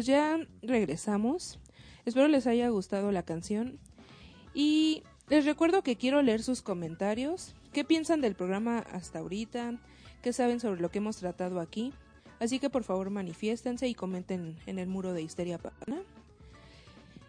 Pues 0.00 0.06
ya 0.06 0.38
regresamos. 0.62 1.58
Espero 2.06 2.26
les 2.26 2.46
haya 2.46 2.70
gustado 2.70 3.12
la 3.12 3.22
canción. 3.22 3.78
Y 4.54 5.02
les 5.28 5.44
recuerdo 5.44 5.82
que 5.82 5.96
quiero 5.96 6.22
leer 6.22 6.42
sus 6.42 6.62
comentarios. 6.62 7.54
¿Qué 7.74 7.84
piensan 7.84 8.22
del 8.22 8.34
programa 8.34 8.78
hasta 8.78 9.18
ahorita? 9.18 9.78
¿Qué 10.22 10.32
saben 10.32 10.58
sobre 10.58 10.80
lo 10.80 10.90
que 10.90 11.00
hemos 11.00 11.18
tratado 11.18 11.60
aquí? 11.60 11.92
Así 12.38 12.58
que 12.58 12.70
por 12.70 12.82
favor 12.82 13.10
manifiéstense 13.10 13.88
y 13.88 13.94
comenten 13.94 14.56
en 14.64 14.78
el 14.78 14.88
muro 14.88 15.12
de 15.12 15.20
Histeria 15.20 15.58
Pana. 15.58 16.00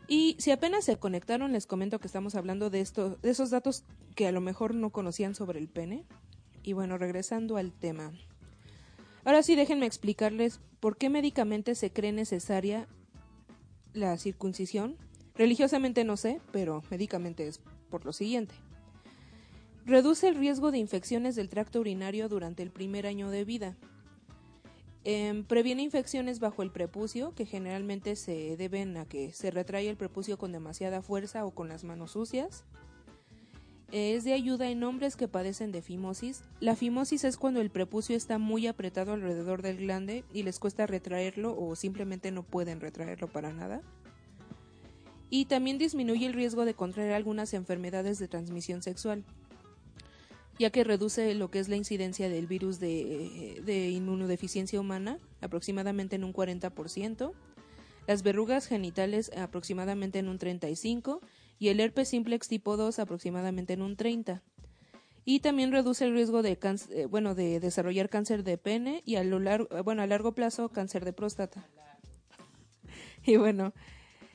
Y 0.07 0.37
si 0.39 0.51
apenas 0.51 0.85
se 0.85 0.95
conectaron, 0.95 1.51
les 1.51 1.67
comento 1.67 1.99
que 1.99 2.07
estamos 2.07 2.35
hablando 2.35 2.69
de, 2.69 2.79
esto, 2.79 3.17
de 3.17 3.31
esos 3.31 3.49
datos 3.49 3.83
que 4.15 4.27
a 4.27 4.31
lo 4.31 4.39
mejor 4.39 4.75
no 4.75 4.91
conocían 4.91 5.35
sobre 5.35 5.59
el 5.59 5.67
pene. 5.67 6.05
Y 6.63 6.71
bueno, 6.71 6.97
regresando 6.97 7.57
al 7.57 7.73
tema. 7.73 8.13
Ahora 9.23 9.43
sí, 9.43 9.55
déjenme 9.55 9.85
explicarles 9.85 10.59
por 10.79 10.97
qué 10.97 11.09
médicamente 11.09 11.75
se 11.75 11.91
cree 11.91 12.11
necesaria 12.11 12.87
la 13.93 14.17
circuncisión. 14.17 14.97
Religiosamente 15.35 16.03
no 16.03 16.17
sé, 16.17 16.41
pero 16.51 16.83
médicamente 16.89 17.47
es 17.47 17.59
por 17.89 18.05
lo 18.05 18.13
siguiente. 18.13 18.55
Reduce 19.85 20.27
el 20.27 20.35
riesgo 20.35 20.71
de 20.71 20.77
infecciones 20.77 21.35
del 21.35 21.49
tracto 21.49 21.79
urinario 21.79 22.29
durante 22.29 22.63
el 22.63 22.71
primer 22.71 23.07
año 23.07 23.29
de 23.29 23.45
vida. 23.45 23.77
Em, 25.03 25.43
previene 25.43 25.81
infecciones 25.81 26.39
bajo 26.39 26.61
el 26.61 26.71
prepucio, 26.71 27.33
que 27.33 27.47
generalmente 27.47 28.15
se 28.15 28.55
deben 28.57 28.97
a 28.97 29.05
que 29.05 29.33
se 29.33 29.49
retrae 29.49 29.89
el 29.89 29.97
prepucio 29.97 30.37
con 30.37 30.51
demasiada 30.51 31.01
fuerza 31.01 31.45
o 31.45 31.51
con 31.51 31.69
las 31.69 31.83
manos 31.83 32.11
sucias. 32.11 32.65
Es 33.91 34.23
de 34.23 34.31
ayuda 34.31 34.69
en 34.69 34.83
hombres 34.85 35.17
que 35.17 35.27
padecen 35.27 35.73
de 35.73 35.81
fimosis. 35.81 36.43
La 36.61 36.77
fimosis 36.77 37.25
es 37.25 37.35
cuando 37.35 37.59
el 37.59 37.69
prepucio 37.69 38.15
está 38.15 38.37
muy 38.37 38.65
apretado 38.67 39.11
alrededor 39.11 39.61
del 39.61 39.77
glande 39.77 40.23
y 40.33 40.43
les 40.43 40.59
cuesta 40.59 40.87
retraerlo 40.87 41.57
o 41.59 41.75
simplemente 41.75 42.31
no 42.31 42.43
pueden 42.43 42.79
retraerlo 42.79 43.27
para 43.27 43.51
nada. 43.51 43.81
Y 45.29 45.45
también 45.45 45.77
disminuye 45.77 46.25
el 46.25 46.33
riesgo 46.33 46.63
de 46.63 46.73
contraer 46.73 47.11
algunas 47.11 47.53
enfermedades 47.53 48.17
de 48.17 48.29
transmisión 48.29 48.81
sexual, 48.81 49.25
ya 50.57 50.69
que 50.69 50.85
reduce 50.85 51.35
lo 51.35 51.51
que 51.51 51.59
es 51.59 51.67
la 51.67 51.75
incidencia 51.75 52.29
del 52.29 52.47
virus 52.47 52.79
de, 52.79 53.61
de 53.65 53.89
inmunodeficiencia 53.89 54.79
humana 54.79 55.19
aproximadamente 55.41 56.15
en 56.15 56.23
un 56.23 56.33
40%, 56.33 57.33
las 58.07 58.23
verrugas 58.23 58.67
genitales 58.67 59.31
aproximadamente 59.35 60.19
en 60.19 60.29
un 60.29 60.39
35% 60.39 61.19
y 61.61 61.69
el 61.69 61.79
herpes 61.79 62.07
simplex 62.07 62.47
tipo 62.47 62.75
2 62.75 62.97
aproximadamente 62.97 63.73
en 63.73 63.83
un 63.83 63.95
30. 63.95 64.41
Y 65.25 65.41
también 65.41 65.71
reduce 65.71 66.05
el 66.05 66.15
riesgo 66.15 66.41
de 66.41 66.57
eh, 66.89 67.05
bueno, 67.05 67.35
de 67.35 67.59
desarrollar 67.59 68.09
cáncer 68.09 68.43
de 68.43 68.57
pene 68.57 69.03
y 69.05 69.17
a 69.17 69.23
lo 69.23 69.37
largo, 69.37 69.67
bueno, 69.83 70.01
a 70.01 70.07
largo 70.07 70.33
plazo 70.33 70.69
cáncer 70.69 71.05
de 71.05 71.13
próstata. 71.13 71.69
y 73.23 73.35
bueno, 73.37 73.73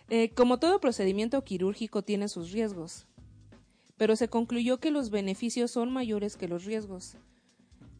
eh, 0.08 0.30
como 0.34 0.60
todo 0.60 0.78
procedimiento 0.78 1.42
quirúrgico 1.42 2.02
tiene 2.02 2.28
sus 2.28 2.52
riesgos, 2.52 3.08
pero 3.96 4.14
se 4.14 4.28
concluyó 4.28 4.78
que 4.78 4.92
los 4.92 5.10
beneficios 5.10 5.72
son 5.72 5.92
mayores 5.92 6.36
que 6.36 6.46
los 6.46 6.64
riesgos. 6.64 7.16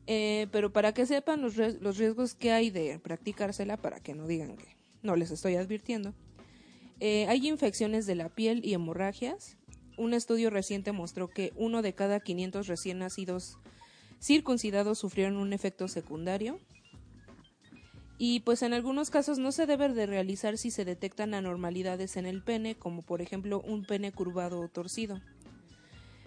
Eh, 0.06 0.46
pero 0.52 0.72
para 0.72 0.94
que 0.94 1.04
sepan 1.04 1.42
los, 1.42 1.56
los 1.56 1.98
riesgos 1.98 2.34
que 2.34 2.52
hay 2.52 2.70
de 2.70 3.00
practicársela, 3.00 3.76
para 3.76 3.98
que 3.98 4.14
no 4.14 4.28
digan 4.28 4.56
que 4.56 4.76
no 5.02 5.16
les 5.16 5.32
estoy 5.32 5.56
advirtiendo, 5.56 6.14
eh, 7.00 7.26
hay 7.28 7.46
infecciones 7.46 8.06
de 8.06 8.14
la 8.14 8.28
piel 8.28 8.64
y 8.64 8.74
hemorragias. 8.74 9.56
Un 9.98 10.14
estudio 10.14 10.50
reciente 10.50 10.92
mostró 10.92 11.28
que 11.28 11.52
uno 11.56 11.82
de 11.82 11.94
cada 11.94 12.20
500 12.20 12.66
recién 12.66 12.98
nacidos 12.98 13.58
circuncidados 14.20 14.98
sufrieron 14.98 15.36
un 15.36 15.52
efecto 15.52 15.88
secundario. 15.88 16.58
Y 18.18 18.40
pues 18.40 18.62
en 18.62 18.72
algunos 18.72 19.10
casos 19.10 19.38
no 19.38 19.52
se 19.52 19.66
debe 19.66 19.90
de 19.90 20.06
realizar 20.06 20.56
si 20.56 20.70
se 20.70 20.86
detectan 20.86 21.34
anormalidades 21.34 22.16
en 22.16 22.24
el 22.24 22.42
pene, 22.42 22.74
como 22.74 23.02
por 23.02 23.20
ejemplo 23.20 23.60
un 23.60 23.84
pene 23.84 24.10
curvado 24.10 24.60
o 24.60 24.68
torcido. 24.68 25.20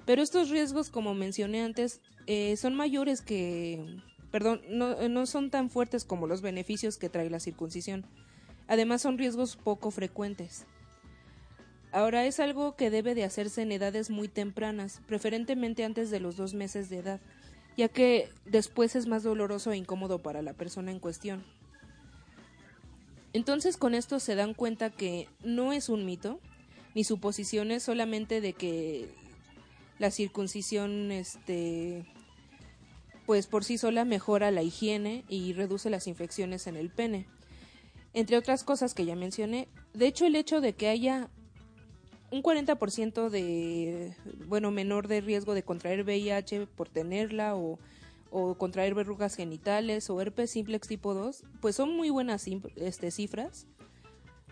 Pero 0.05 0.21
estos 0.21 0.49
riesgos, 0.49 0.89
como 0.89 1.15
mencioné 1.15 1.61
antes, 1.61 2.01
eh, 2.27 2.57
son 2.57 2.75
mayores 2.75 3.21
que... 3.21 4.01
Perdón, 4.31 4.61
no, 4.69 5.09
no 5.09 5.25
son 5.25 5.49
tan 5.49 5.71
fuertes 5.71 6.05
como 6.05 6.27
los 6.27 6.41
beneficios 6.41 6.97
que 6.97 7.09
trae 7.09 7.31
la 7.31 7.39
circuncisión. 7.39 8.05
Además 8.69 9.01
son 9.01 9.17
riesgos 9.17 9.55
poco 9.55 9.89
frecuentes. 9.89 10.67
Ahora 11.91 12.25
es 12.25 12.39
algo 12.39 12.75
que 12.75 12.91
debe 12.91 13.15
de 13.15 13.23
hacerse 13.23 13.63
en 13.63 13.71
edades 13.71 14.11
muy 14.11 14.27
tempranas, 14.27 15.01
preferentemente 15.07 15.83
antes 15.83 16.11
de 16.11 16.19
los 16.19 16.38
dos 16.38 16.53
meses 16.53 16.88
de 16.88 16.99
edad, 16.99 17.19
ya 17.75 17.89
que 17.89 18.29
después 18.45 18.95
es 18.95 19.07
más 19.07 19.23
doloroso 19.23 19.71
e 19.71 19.77
incómodo 19.77 20.21
para 20.21 20.43
la 20.43 20.53
persona 20.53 20.91
en 20.91 20.99
cuestión. 20.99 21.43
Entonces 23.33 23.75
con 23.75 23.95
esto 23.95 24.19
se 24.19 24.35
dan 24.35 24.53
cuenta 24.53 24.91
que 24.91 25.27
no 25.43 25.73
es 25.73 25.89
un 25.89 26.05
mito, 26.05 26.39
ni 26.93 27.03
suposiciones 27.03 27.81
solamente 27.81 28.39
de 28.39 28.53
que 28.53 29.09
la 29.97 30.11
circuncisión 30.11 31.11
este 31.11 32.05
pues 33.25 33.47
por 33.47 33.63
sí 33.63 33.77
sola 33.79 34.05
mejora 34.05 34.51
la 34.51 34.63
higiene 34.63 35.23
y 35.27 35.53
reduce 35.53 35.89
las 35.89 36.07
infecciones 36.07 36.67
en 36.67 36.77
el 36.77 36.89
pene 36.89 37.27
entre 38.13 38.38
otras 38.38 38.63
cosas 38.63 38.94
que 38.94 39.06
ya 39.06 39.16
mencioné. 39.16 39.68
De 39.94 40.08
hecho, 40.08 40.25
el 40.25 40.36
hecho 40.36 40.62
de 40.62 40.74
que 40.74 40.88
haya 40.88 41.30
un 42.32 42.44
40% 42.44 43.30
de, 43.30 44.13
bueno, 44.48 44.72
menor 44.72 45.08
de 45.08 45.22
riesgo 45.22 45.54
de 45.54 45.63
contraer 45.63 46.04
VIH 46.04 46.67
por 46.67 46.89
tenerla 46.89 47.56
o, 47.56 47.80
o 48.32 48.56
contraer 48.56 48.93
verrugas 48.93 49.36
genitales 49.36 50.10
o 50.10 50.22
herpes 50.22 50.52
simplex 50.52 50.88
tipo 50.88 51.13
2, 51.13 51.43
pues 51.62 51.76
son 51.76 51.95
muy 51.95 52.10
buenas 52.10 52.45
este, 52.76 53.12
cifras. 53.12 53.65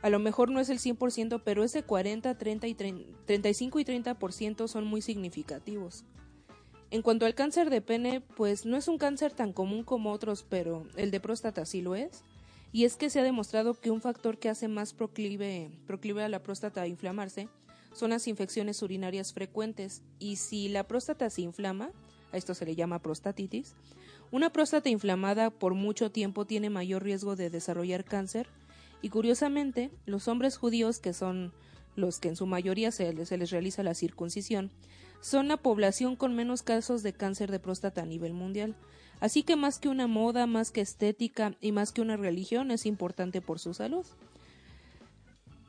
A 0.02 0.10
lo 0.10 0.20
mejor 0.20 0.52
no 0.52 0.60
es 0.60 0.70
el 0.70 0.80
100%, 0.80 1.42
pero 1.44 1.64
ese 1.64 1.84
40, 1.84 2.38
30 2.38 2.68
y 2.68 2.74
35 2.76 3.80
y 3.80 3.86
30% 3.86 4.68
son 4.68 4.86
muy 4.86 5.02
significativos. 5.02 6.04
En 6.90 7.02
cuanto 7.02 7.26
al 7.26 7.36
cáncer 7.36 7.70
de 7.70 7.82
pene, 7.82 8.22
pues 8.22 8.66
no 8.66 8.78
es 8.78 8.88
un 8.88 8.98
cáncer 8.98 9.34
tan 9.34 9.54
común 9.54 9.84
como 9.84 10.12
otros, 10.12 10.46
pero 10.48 10.88
el 10.96 11.12
de 11.12 11.20
próstata 11.20 11.66
sí 11.66 11.82
lo 11.82 11.96
es 11.96 12.24
y 12.72 12.86
es 12.86 12.96
que 12.96 13.10
se 13.10 13.20
ha 13.20 13.24
demostrado 13.24 13.74
que 13.74 13.92
un 13.92 14.02
factor 14.02 14.38
que 14.38 14.50
hace 14.50 14.68
más 14.68 14.94
proclive, 14.94 15.72
proclive 15.86 16.24
a 16.24 16.30
la 16.30 16.44
próstata 16.44 16.82
a 16.82 16.88
inflamarse 16.88 17.48
son 17.94 18.12
las 18.12 18.28
infecciones 18.28 18.82
urinarias 18.82 19.34
frecuentes. 19.34 20.04
Y 20.20 20.36
si 20.36 20.70
la 20.70 20.88
próstata 20.88 21.30
se 21.30 21.42
inflama, 21.42 21.92
a 22.32 22.38
esto 22.38 22.54
se 22.54 22.66
le 22.66 22.76
llama 22.76 23.00
prostatitis, 23.00 23.76
una 24.30 24.52
próstata 24.52 24.90
inflamada 24.90 25.50
por 25.50 25.74
mucho 25.74 26.12
tiempo 26.12 26.46
tiene 26.46 26.70
mayor 26.70 27.04
riesgo 27.04 27.36
de 27.36 27.50
desarrollar 27.50 28.04
cáncer. 28.04 28.48
Y 29.02 29.10
curiosamente 29.10 29.90
los 30.06 30.28
hombres 30.28 30.58
judíos 30.58 31.00
que 31.00 31.14
son 31.14 31.54
los 31.96 32.20
que 32.20 32.30
en 32.30 32.36
su 32.36 32.46
mayoría 32.46 32.92
se, 32.92 33.26
se 33.26 33.38
les 33.38 33.50
realiza 33.50 33.82
la 33.82 33.96
circuncisión, 33.96 34.70
son 35.20 35.48
la 35.48 35.58
población 35.58 36.16
con 36.16 36.36
menos 36.36 36.62
casos 36.62 37.02
de 37.02 37.14
cáncer 37.14 37.50
de 37.50 37.60
próstata 37.60 38.04
a 38.04 38.06
nivel 38.06 38.34
mundial, 38.34 38.76
Así 39.20 39.44
que 39.44 39.56
más 39.56 39.80
que 39.80 39.90
una 39.90 40.08
moda, 40.08 40.46
más 40.46 40.72
que 40.72 40.82
estética 40.82 41.56
y 41.60 41.72
más 41.72 41.92
que 41.92 42.02
una 42.02 42.18
religión 42.18 42.72
es 42.72 42.86
importante 42.86 43.42
por 43.42 43.60
su 43.60 43.74
salud. 43.74 44.06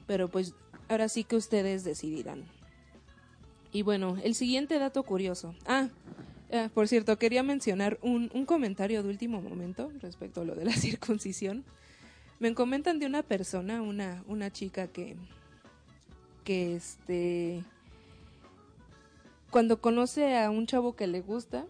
Pero 0.07 0.29
pues 0.29 0.55
ahora 0.89 1.09
sí 1.09 1.25
que 1.25 1.37
ustedes 1.37 1.85
decidirán. 1.85 2.45
Y 3.73 3.83
bueno, 3.83 4.17
el 4.23 4.35
siguiente 4.35 4.79
dato 4.79 5.03
curioso. 5.03 5.55
Ah, 5.67 5.89
eh, 6.51 6.69
por 6.73 6.89
cierto, 6.89 7.19
quería 7.19 7.43
mencionar 7.43 7.99
un, 8.03 8.31
un 8.33 8.47
comentario 8.47 9.03
de 9.03 9.09
último 9.09 9.43
momento 9.43 9.91
respecto 10.01 10.41
a 10.41 10.45
lo 10.45 10.55
de 10.55 10.65
la 10.65 10.73
circuncisión. 10.77 11.65
Me 12.41 12.55
comentan 12.55 12.99
de 12.99 13.07
una 13.07 13.23
persona, 13.23 13.83
una, 13.83 14.23
una 14.27 14.51
chica 14.51 14.87
que, 14.87 15.17
que 16.45 16.77
este, 16.77 17.65
cuando 19.51 19.81
conoce 19.81 20.39
a 20.39 20.51
un 20.51 20.67
chavo 20.67 20.95
que 20.95 21.07
le 21.07 21.21
gusta, 21.21 21.67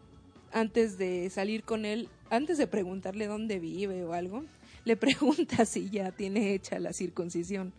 antes 0.53 0.99
de 0.99 1.29
salir 1.31 1.63
con 1.63 1.85
él, 1.85 2.09
antes 2.31 2.59
de 2.59 2.67
preguntarle 2.67 3.27
dónde 3.27 3.59
vive 3.59 4.05
o 4.05 4.13
algo, 4.13 4.45
le 4.85 4.97
pregunta 4.99 5.65
si 5.65 5.91
ya 5.91 6.13
tiene 6.13 6.55
hecha 6.55 6.79
la 6.79 6.93
circuncisión. 6.93 7.73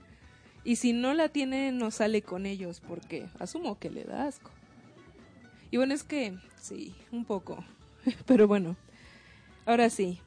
Y 0.63 0.75
si 0.75 0.93
no 0.93 1.13
la 1.13 1.29
tiene, 1.29 1.71
no 1.71 1.89
sale 1.89 2.21
con 2.21 2.45
ellos 2.45 2.81
porque 2.85 3.27
asumo 3.39 3.79
que 3.79 3.89
le 3.89 4.03
da 4.03 4.27
asco. 4.27 4.51
Y 5.71 5.77
bueno, 5.77 5.93
es 5.93 6.03
que 6.03 6.37
sí, 6.61 6.93
un 7.11 7.25
poco. 7.25 7.63
Pero 8.25 8.47
bueno, 8.47 8.75
ahora 9.65 9.89
sí. 9.89 10.19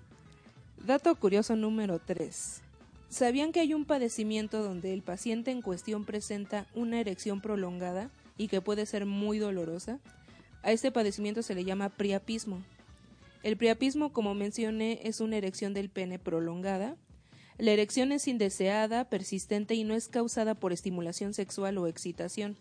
Dato 0.84 1.14
curioso 1.14 1.54
número 1.54 2.00
3. 2.00 2.62
¿Sabían 3.08 3.52
que 3.52 3.60
hay 3.60 3.74
un 3.74 3.84
padecimiento 3.84 4.62
donde 4.62 4.92
el 4.92 5.02
paciente 5.02 5.50
en 5.50 5.62
cuestión 5.62 6.04
presenta 6.04 6.66
una 6.74 6.98
erección 6.98 7.40
prolongada 7.40 8.10
y 8.38 8.48
que 8.48 8.60
puede 8.60 8.86
ser 8.86 9.04
muy 9.06 9.38
dolorosa? 9.38 10.00
A 10.62 10.70
este 10.70 10.92
padecimiento 10.92 11.42
se 11.42 11.54
le 11.54 11.64
llama 11.64 11.88
priapismo. 11.88 12.62
El 13.42 13.56
priapismo, 13.56 14.12
como 14.12 14.34
mencioné, 14.34 15.00
es 15.02 15.20
una 15.20 15.36
erección 15.36 15.74
del 15.74 15.88
pene 15.88 16.20
prolongada. 16.20 16.96
La 17.58 17.72
erección 17.72 18.12
es 18.12 18.28
indeseada, 18.28 19.08
persistente 19.08 19.74
y 19.74 19.82
no 19.82 19.94
es 19.94 20.08
causada 20.08 20.54
por 20.54 20.72
estimulación 20.72 21.34
sexual 21.34 21.78
o 21.78 21.88
excitación, 21.88 22.56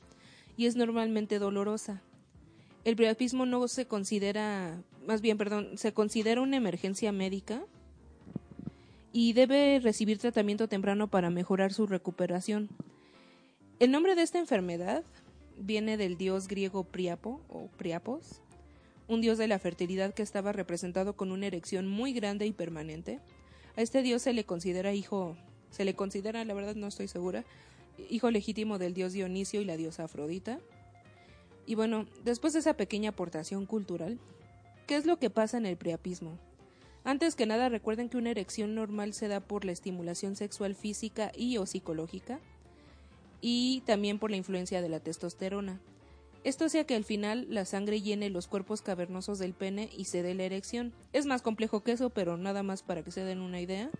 y 0.57 0.65
es 0.65 0.75
normalmente 0.75 1.37
dolorosa. 1.37 2.01
El 2.83 2.95
priapismo 2.95 3.45
no 3.45 3.67
se 3.67 3.85
considera, 3.85 4.81
más 5.05 5.21
bien, 5.21 5.37
perdón, 5.37 5.77
se 5.77 5.93
considera 5.93 6.41
una 6.41 6.57
emergencia 6.57 7.11
médica 7.11 7.63
y 9.13 9.33
debe 9.33 9.79
recibir 9.81 10.17
tratamiento 10.17 10.67
temprano 10.67 11.07
para 11.07 11.29
mejorar 11.29 11.73
su 11.73 11.85
recuperación. 11.85 12.69
El 13.79 13.91
nombre 13.91 14.15
de 14.15 14.23
esta 14.23 14.39
enfermedad 14.39 15.03
viene 15.57 15.97
del 15.97 16.17
dios 16.17 16.47
griego 16.47 16.83
Priapo 16.83 17.41
o 17.49 17.67
Priapos, 17.77 18.41
un 19.07 19.21
dios 19.21 19.37
de 19.37 19.47
la 19.47 19.59
fertilidad 19.59 20.13
que 20.13 20.23
estaba 20.23 20.51
representado 20.51 21.15
con 21.15 21.31
una 21.31 21.47
erección 21.47 21.87
muy 21.87 22.13
grande 22.13 22.45
y 22.45 22.53
permanente. 22.53 23.19
A 23.75 23.81
este 23.81 24.01
dios 24.01 24.21
se 24.21 24.33
le 24.33 24.45
considera 24.45 24.93
hijo, 24.93 25.35
se 25.69 25.85
le 25.85 25.95
considera, 25.95 26.43
la 26.45 26.53
verdad 26.53 26.75
no 26.75 26.87
estoy 26.87 27.07
segura, 27.07 27.43
hijo 28.09 28.31
legítimo 28.31 28.77
del 28.77 28.93
dios 28.93 29.13
Dionisio 29.13 29.61
y 29.61 29.65
la 29.65 29.77
diosa 29.77 30.05
Afrodita. 30.05 30.59
Y 31.65 31.75
bueno, 31.75 32.07
después 32.23 32.53
de 32.53 32.59
esa 32.59 32.75
pequeña 32.75 33.11
aportación 33.11 33.65
cultural, 33.65 34.19
¿qué 34.87 34.95
es 34.95 35.05
lo 35.05 35.19
que 35.19 35.29
pasa 35.29 35.57
en 35.57 35.65
el 35.65 35.77
priapismo? 35.77 36.37
Antes 37.03 37.35
que 37.35 37.45
nada 37.45 37.69
recuerden 37.69 38.09
que 38.09 38.17
una 38.17 38.29
erección 38.29 38.75
normal 38.75 39.13
se 39.13 39.27
da 39.27 39.39
por 39.39 39.65
la 39.65 39.71
estimulación 39.71 40.35
sexual 40.35 40.75
física 40.75 41.31
y 41.35 41.57
o 41.57 41.65
psicológica, 41.65 42.39
y 43.41 43.81
también 43.85 44.19
por 44.19 44.31
la 44.31 44.37
influencia 44.37 44.81
de 44.81 44.89
la 44.89 44.99
testosterona. 44.99 45.81
Esto 46.43 46.65
hace 46.65 46.85
que 46.85 46.95
al 46.95 47.03
final 47.03 47.45
la 47.49 47.65
sangre 47.65 48.01
llene 48.01 48.29
los 48.29 48.47
cuerpos 48.47 48.81
cavernosos 48.81 49.37
del 49.37 49.53
pene 49.53 49.89
y 49.95 50.05
se 50.05 50.23
dé 50.23 50.33
la 50.33 50.43
erección. 50.43 50.93
Es 51.13 51.25
más 51.25 51.41
complejo 51.41 51.83
que 51.83 51.91
eso, 51.91 52.09
pero 52.09 52.37
nada 52.37 52.63
más 52.63 52.81
para 52.81 53.03
que 53.03 53.11
se 53.11 53.23
den 53.23 53.41
una 53.41 53.61
idea. 53.61 53.91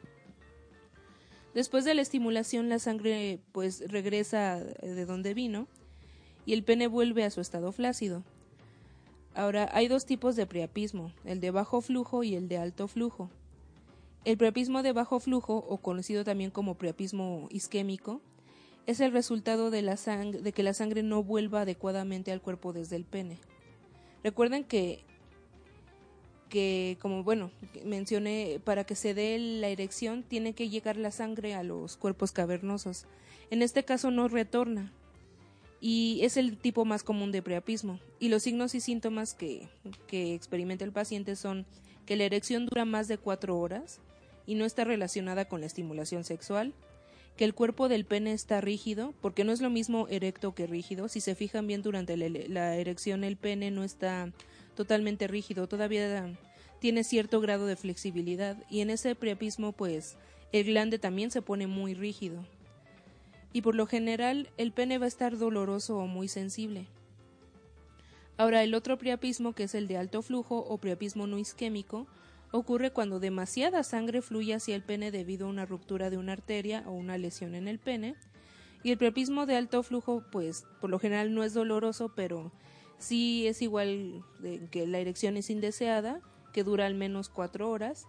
Después 1.54 1.86
de 1.86 1.93
la 1.93 2.01
estimulación 2.01 2.69
la 2.69 2.80
sangre 2.80 3.41
pues 3.51 3.91
regresa 3.91 4.60
de 4.60 5.06
donde 5.06 5.34
vino 5.34 5.67
y 6.45 6.54
el 6.54 6.63
pene 6.63 6.88
vuelve 6.88 7.23
a 7.25 7.30
su 7.30 7.41
estado 7.41 7.71
flácido. 7.71 8.23
Ahora, 9.34 9.69
hay 9.71 9.88
dos 9.88 10.06
tipos 10.06 10.36
de 10.36 10.45
priapismo, 10.45 11.13
el 11.23 11.39
de 11.39 11.51
bajo 11.51 11.80
flujo 11.82 12.23
y 12.23 12.36
el 12.36 12.49
de 12.49 12.58
alto 12.58 12.88
flujo. 12.88 13.30
El 14.25 14.38
priapismo 14.38 14.84
de 14.84 14.91
bajo 14.91 15.19
flujo, 15.19 15.56
o 15.56 15.77
conocido 15.77 16.23
también 16.25 16.51
como 16.51 16.75
priapismo 16.75 17.47
isquémico, 17.49 18.21
es 18.88 19.00
el 19.00 19.12
resultado 19.12 19.72
de, 19.72 19.82
la 19.82 19.96
de 19.96 20.52
que 20.52 20.63
la 20.63 20.74
sangre 20.74 21.04
no 21.04 21.24
vuelva 21.24 21.62
adecuadamente 21.62 22.32
al 22.32 22.41
cuerpo 22.41 22.74
desde 22.74 22.96
el 22.96 23.06
pene. 23.06 23.38
Recuerden 24.24 24.63
que, 24.63 25.04
que 26.50 26.98
como 27.02 27.24
bueno, 27.24 27.52
mencioné, 27.86 28.60
para 28.63 28.84
que 28.84 28.96
se 28.96 29.13
dé 29.13 29.38
la 29.39 29.67
erección 29.67 30.24
tiene 30.24 30.54
que 30.54 30.70
llegar 30.70 30.98
la 30.98 31.12
sangre 31.12 31.54
a 31.54 31.63
los 31.63 31.98
cuerpos 31.98 32.32
cavernosos. 32.32 33.06
En 33.50 33.62
este 33.62 33.84
caso 33.84 34.12
no 34.12 34.28
retorna, 34.28 34.91
y 35.82 36.20
es 36.22 36.38
el 36.38 36.58
tipo 36.58 36.86
más 36.86 37.04
común 37.04 37.32
de 37.32 37.41
preapismo. 37.41 38.00
Y 38.20 38.30
los 38.30 38.44
signos 38.44 38.76
y 38.76 38.80
síntomas 38.80 39.34
que, 39.34 39.67
que 40.08 40.36
experimenta 40.36 40.86
el 40.86 40.91
paciente 40.91 41.36
son 41.36 41.65
que 42.06 42.15
la 42.15 42.24
erección 42.24 42.67
dura 42.67 42.86
más 42.86 43.08
de 43.08 43.17
cuatro 43.17 43.58
horas 43.58 44.00
y 44.46 44.54
no 44.54 44.65
está 44.65 44.84
relacionada 44.84 45.46
con 45.46 45.62
la 45.62 45.65
estimulación 45.65 46.24
sexual, 46.24 46.74
que 47.38 47.46
el 47.46 47.54
cuerpo 47.54 47.89
del 47.89 48.06
pene 48.06 48.34
está 48.34 48.62
rígido, 48.62 49.13
porque 49.22 49.44
no 49.44 49.52
es 49.52 49.62
lo 49.62 49.70
mismo 49.70 50.08
erecto 50.10 50.54
que 50.54 50.67
rígido. 50.67 51.08
Si 51.08 51.22
se 51.22 51.36
fijan 51.36 51.67
bien 51.67 51.82
durante 51.82 52.17
la, 52.17 52.76
erección, 52.76 53.24
el 53.24 53.38
pene 53.38 53.72
no 53.72 53.84
está 53.84 54.32
totalmente 54.76 55.28
rígido, 55.28 55.67
todavía 55.67 56.34
tiene 56.80 57.04
cierto 57.04 57.41
grado 57.41 57.67
de 57.67 57.76
flexibilidad 57.76 58.58
y 58.70 58.82
en 58.82 58.89
ese 58.89 59.13
preapismo 59.15 59.72
pues 59.72 60.17
el 60.52 60.65
glande 60.65 60.98
también 60.98 61.30
se 61.30 61.41
pone 61.41 61.67
muy 61.67 61.94
rígido 61.94 62.44
y 63.54 63.62
por 63.62 63.76
lo 63.76 63.86
general 63.86 64.50
el 64.58 64.72
pene 64.72 64.98
va 64.98 65.06
a 65.06 65.10
estar 65.10 65.38
doloroso 65.38 65.98
o 65.98 66.08
muy 66.08 66.28
sensible. 66.28 66.88
Ahora, 68.38 68.63
el 68.63 68.74
otro 68.74 68.98
priapismo, 68.98 69.54
que 69.54 69.63
es 69.63 69.76
el 69.76 69.88
de 69.88 69.98
alto 69.98 70.22
flujo 70.22 70.58
o 70.58 70.78
priapismo 70.78 71.28
no 71.28 71.38
isquémico, 71.38 72.08
ocurre 72.52 72.92
cuando 72.92 73.20
demasiada 73.20 73.84
sangre 73.84 74.22
fluye 74.22 74.54
hacia 74.54 74.76
el 74.76 74.84
pene 74.84 75.12
debido 75.12 75.48
a 75.48 75.50
una 75.50 75.66
ruptura 75.66 76.10
de 76.10 76.18
una 76.18 76.34
arteria 76.34 76.84
o 76.86 76.92
una 76.92 77.18
lesión 77.18 77.56
en 77.56 77.68
el 77.68 77.80
pene. 77.80 78.16
Y 78.84 78.92
el 78.92 78.98
priapismo 78.98 79.46
de 79.46 79.56
alto 79.56 79.84
flujo, 79.84 80.24
pues 80.32 80.66
por 80.80 80.90
lo 80.90 81.00
general 81.00 81.34
no 81.34 81.44
es 81.44 81.54
doloroso, 81.54 82.14
pero 82.16 82.52
sí 82.98 83.48
es 83.48 83.62
igual 83.62 84.24
que 84.72 84.88
la 84.88 85.00
erección 85.00 85.38
es 85.38 85.50
indeseada, 85.50 86.22
que 86.54 86.64
dura 86.64 86.86
al 86.86 86.96
menos 86.96 87.30
cuatro 87.30 87.70
horas. 87.70 88.08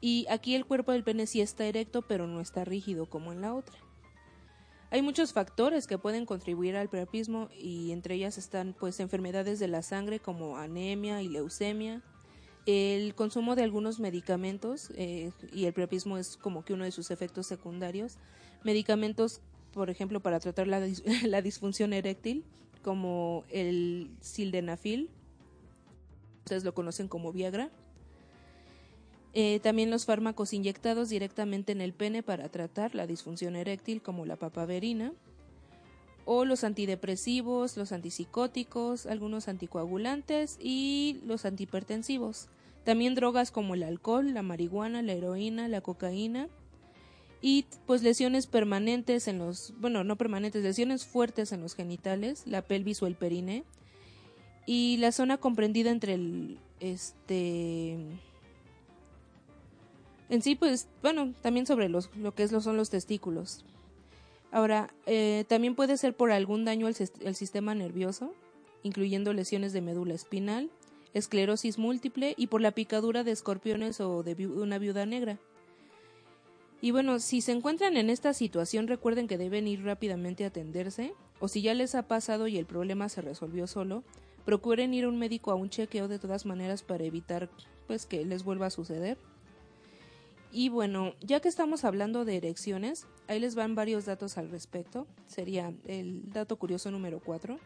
Y 0.00 0.26
aquí 0.30 0.54
el 0.54 0.66
cuerpo 0.66 0.92
del 0.92 1.04
pene 1.04 1.26
sí 1.26 1.40
está 1.40 1.64
erecto, 1.64 2.02
pero 2.02 2.26
no 2.26 2.40
está 2.40 2.64
rígido 2.64 3.06
como 3.06 3.32
en 3.32 3.40
la 3.40 3.54
otra. 3.54 3.78
Hay 4.92 5.02
muchos 5.02 5.32
factores 5.32 5.86
que 5.86 5.98
pueden 5.98 6.26
contribuir 6.26 6.76
al 6.76 6.88
priapismo 6.88 7.48
y 7.56 7.92
entre 7.92 8.16
ellas 8.16 8.38
están 8.38 8.74
pues 8.78 8.98
enfermedades 8.98 9.60
de 9.60 9.68
la 9.68 9.82
sangre 9.82 10.18
como 10.18 10.56
anemia 10.56 11.22
y 11.22 11.28
leucemia, 11.28 12.02
el 12.70 13.14
consumo 13.14 13.56
de 13.56 13.62
algunos 13.62 14.00
medicamentos 14.00 14.90
eh, 14.96 15.32
y 15.52 15.64
el 15.66 15.72
priapismo 15.72 16.18
es 16.18 16.36
como 16.36 16.64
que 16.64 16.72
uno 16.72 16.84
de 16.84 16.90
sus 16.90 17.10
efectos 17.10 17.46
secundarios, 17.46 18.16
medicamentos 18.64 19.40
por 19.72 19.88
ejemplo 19.88 20.20
para 20.20 20.40
tratar 20.40 20.66
la, 20.66 20.80
la 21.24 21.42
disfunción 21.42 21.92
eréctil 21.92 22.44
como 22.82 23.44
el 23.50 24.10
sildenafil, 24.20 25.10
ustedes 26.44 26.64
lo 26.64 26.74
conocen 26.74 27.08
como 27.08 27.32
Viagra, 27.32 27.70
eh, 29.32 29.60
también 29.62 29.90
los 29.90 30.06
fármacos 30.06 30.52
inyectados 30.52 31.08
directamente 31.08 31.72
en 31.72 31.80
el 31.80 31.92
pene 31.92 32.22
para 32.22 32.48
tratar 32.48 32.94
la 32.94 33.06
disfunción 33.06 33.54
eréctil 33.54 34.02
como 34.02 34.26
la 34.26 34.36
papaverina, 34.36 35.12
o 36.24 36.44
los 36.44 36.64
antidepresivos, 36.64 37.76
los 37.76 37.92
antipsicóticos, 37.92 39.06
algunos 39.06 39.48
anticoagulantes 39.48 40.58
y 40.60 41.20
los 41.24 41.44
antihipertensivos. 41.44 42.48
También 42.84 43.14
drogas 43.14 43.50
como 43.50 43.74
el 43.74 43.82
alcohol, 43.82 44.32
la 44.32 44.42
marihuana, 44.42 45.02
la 45.02 45.12
heroína, 45.12 45.68
la 45.68 45.80
cocaína 45.80 46.48
y 47.42 47.66
pues 47.86 48.02
lesiones 48.02 48.46
permanentes 48.46 49.28
en 49.28 49.38
los, 49.38 49.74
bueno, 49.78 50.04
no 50.04 50.16
permanentes, 50.16 50.62
lesiones 50.62 51.04
fuertes 51.04 51.52
en 51.52 51.60
los 51.60 51.74
genitales, 51.74 52.46
la 52.46 52.62
pelvis 52.62 53.02
o 53.02 53.06
el 53.06 53.14
perine 53.14 53.64
y 54.66 54.96
la 54.98 55.12
zona 55.12 55.38
comprendida 55.38 55.90
entre 55.90 56.14
el 56.14 56.58
este 56.80 57.98
en 60.30 60.42
sí, 60.42 60.54
pues, 60.54 60.86
bueno, 61.02 61.34
también 61.42 61.66
sobre 61.66 61.88
los, 61.88 62.08
lo 62.16 62.34
que 62.34 62.44
es, 62.44 62.52
lo 62.52 62.60
son 62.60 62.76
los 62.76 62.88
testículos. 62.88 63.64
Ahora, 64.52 64.94
eh, 65.06 65.44
también 65.48 65.74
puede 65.74 65.96
ser 65.96 66.14
por 66.14 66.30
algún 66.30 66.64
daño 66.64 66.86
al, 66.86 66.94
sistema 67.34 67.74
nervioso, 67.74 68.32
incluyendo 68.84 69.32
lesiones 69.32 69.72
de 69.72 69.80
médula 69.80 70.14
espinal, 70.14 70.70
esclerosis 71.14 71.78
múltiple 71.78 72.34
y 72.36 72.46
por 72.46 72.60
la 72.60 72.72
picadura 72.72 73.24
de 73.24 73.32
escorpiones 73.32 74.00
o 74.00 74.22
de 74.22 74.46
una 74.46 74.78
viuda 74.78 75.06
negra. 75.06 75.38
Y 76.82 76.92
bueno, 76.92 77.18
si 77.18 77.40
se 77.40 77.52
encuentran 77.52 77.96
en 77.96 78.08
esta 78.08 78.32
situación, 78.32 78.88
recuerden 78.88 79.28
que 79.28 79.36
deben 79.36 79.68
ir 79.68 79.84
rápidamente 79.84 80.44
a 80.44 80.48
atenderse, 80.48 81.12
o 81.38 81.48
si 81.48 81.62
ya 81.62 81.74
les 81.74 81.94
ha 81.94 82.02
pasado 82.02 82.48
y 82.48 82.56
el 82.56 82.66
problema 82.66 83.08
se 83.08 83.20
resolvió 83.20 83.66
solo, 83.66 84.02
procuren 84.44 84.94
ir 84.94 85.04
a 85.04 85.08
un 85.08 85.18
médico 85.18 85.50
a 85.50 85.56
un 85.56 85.68
chequeo 85.68 86.08
de 86.08 86.18
todas 86.18 86.46
maneras 86.46 86.82
para 86.82 87.04
evitar 87.04 87.50
pues 87.86 88.06
que 88.06 88.24
les 88.24 88.44
vuelva 88.44 88.66
a 88.66 88.70
suceder. 88.70 89.18
Y 90.52 90.68
bueno, 90.68 91.14
ya 91.20 91.40
que 91.40 91.48
estamos 91.48 91.84
hablando 91.84 92.24
de 92.24 92.36
erecciones, 92.36 93.06
ahí 93.28 93.38
les 93.38 93.54
van 93.54 93.74
varios 93.74 94.06
datos 94.06 94.38
al 94.38 94.50
respecto. 94.50 95.06
Sería 95.26 95.72
el 95.86 96.30
dato 96.32 96.56
curioso 96.56 96.90
número 96.90 97.20
4. 97.20 97.58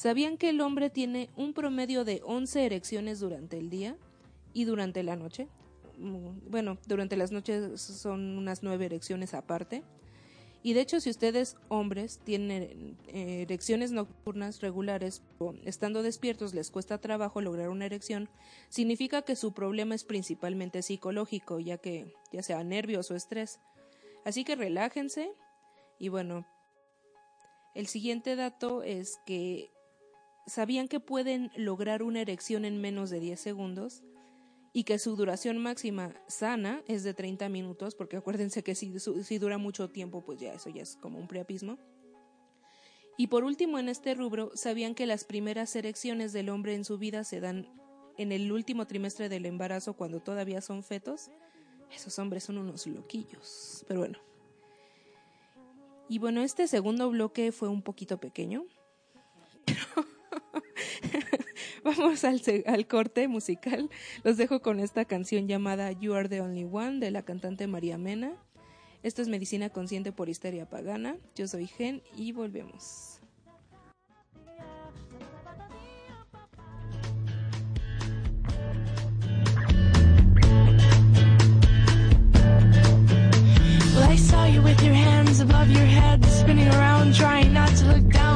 ¿Sabían 0.00 0.38
que 0.38 0.48
el 0.48 0.62
hombre 0.62 0.88
tiene 0.88 1.28
un 1.36 1.52
promedio 1.52 2.06
de 2.06 2.22
11 2.24 2.64
erecciones 2.64 3.20
durante 3.20 3.58
el 3.58 3.68
día 3.68 3.98
y 4.54 4.64
durante 4.64 5.02
la 5.02 5.14
noche? 5.14 5.46
Mm, 5.98 6.48
bueno, 6.48 6.78
durante 6.86 7.18
las 7.18 7.32
noches 7.32 7.78
son 7.82 8.38
unas 8.38 8.62
9 8.62 8.86
erecciones 8.86 9.34
aparte. 9.34 9.82
Y 10.62 10.72
de 10.72 10.80
hecho, 10.80 11.00
si 11.00 11.10
ustedes, 11.10 11.58
hombres, 11.68 12.18
tienen 12.24 12.96
eh, 13.08 13.42
erecciones 13.42 13.92
nocturnas 13.92 14.62
regulares 14.62 15.20
estando 15.66 16.02
despiertos 16.02 16.54
les 16.54 16.70
cuesta 16.70 16.96
trabajo 16.96 17.42
lograr 17.42 17.68
una 17.68 17.84
erección, 17.84 18.30
significa 18.70 19.20
que 19.20 19.36
su 19.36 19.52
problema 19.52 19.94
es 19.94 20.04
principalmente 20.04 20.80
psicológico, 20.80 21.60
ya 21.60 21.76
que 21.76 22.14
ya 22.32 22.42
sea 22.42 22.64
nervios 22.64 23.10
o 23.10 23.16
estrés. 23.16 23.60
Así 24.24 24.44
que 24.44 24.56
relájense 24.56 25.30
y 25.98 26.08
bueno, 26.08 26.46
el 27.74 27.86
siguiente 27.86 28.34
dato 28.34 28.82
es 28.82 29.20
que 29.26 29.70
¿sabían 30.50 30.88
que 30.88 31.00
pueden 31.00 31.50
lograr 31.56 32.02
una 32.02 32.20
erección 32.20 32.64
en 32.64 32.80
menos 32.80 33.10
de 33.10 33.20
10 33.20 33.40
segundos? 33.40 34.02
y 34.72 34.84
que 34.84 34.98
su 34.98 35.16
duración 35.16 35.58
máxima 35.58 36.14
sana 36.28 36.82
es 36.86 37.02
de 37.02 37.14
30 37.14 37.48
minutos, 37.48 37.94
porque 37.94 38.16
acuérdense 38.16 38.62
que 38.62 38.74
si, 38.74 38.98
si 39.00 39.38
dura 39.38 39.58
mucho 39.58 39.90
tiempo, 39.90 40.22
pues 40.22 40.38
ya 40.38 40.52
eso 40.52 40.70
ya 40.70 40.82
es 40.82 40.96
como 40.96 41.18
un 41.18 41.26
preapismo. 41.26 41.78
Y 43.16 43.26
por 43.26 43.44
último, 43.44 43.78
en 43.78 43.88
este 43.88 44.14
rubro, 44.14 44.52
¿sabían 44.54 44.94
que 44.94 45.06
las 45.06 45.24
primeras 45.24 45.74
erecciones 45.76 46.32
del 46.32 46.48
hombre 46.48 46.74
en 46.74 46.84
su 46.84 46.98
vida 46.98 47.24
se 47.24 47.40
dan 47.40 47.68
en 48.16 48.32
el 48.32 48.50
último 48.52 48.86
trimestre 48.86 49.28
del 49.28 49.44
embarazo 49.44 49.94
cuando 49.94 50.20
todavía 50.20 50.60
son 50.60 50.82
fetos? 50.82 51.30
Esos 51.94 52.18
hombres 52.18 52.44
son 52.44 52.56
unos 52.58 52.86
loquillos. 52.86 53.84
Pero 53.88 54.00
bueno. 54.00 54.18
Y 56.08 56.18
bueno, 56.18 56.42
este 56.42 56.66
segundo 56.66 57.10
bloque 57.10 57.52
fue 57.52 57.68
un 57.68 57.82
poquito 57.82 58.18
pequeño. 58.18 58.64
Vamos 61.84 62.24
al, 62.24 62.40
al, 62.66 62.86
corte 62.86 63.28
musical. 63.28 63.88
Los 64.24 64.36
dejo 64.36 64.60
con 64.60 64.80
esta 64.80 65.04
canción 65.04 65.48
llamada 65.48 65.92
You 65.92 66.14
Are 66.14 66.28
the 66.28 66.40
Only 66.40 66.64
One 66.64 67.00
de 67.00 67.10
la 67.10 67.22
cantante 67.22 67.66
María 67.66 67.98
Mena. 67.98 68.32
Esto 69.02 69.22
es 69.22 69.28
Medicina 69.28 69.70
Consciente 69.70 70.12
por 70.12 70.28
Histeria 70.28 70.68
Pagana. 70.68 71.16
Yo 71.34 71.48
soy 71.48 71.66
Gen 71.66 72.02
y 72.16 72.32
volvemos. 72.32 73.20
I 84.10 84.16
saw 84.16 84.44
you 84.44 84.60
with 84.60 84.82
your 84.82 84.94
hands 84.94 85.40
above 85.40 85.70
your 85.70 85.84
head, 85.84 86.24
spinning 86.24 86.66
around, 86.68 87.14
trying 87.14 87.52
not 87.52 87.68
to 87.76 87.86
look 87.86 88.08
down, 88.08 88.29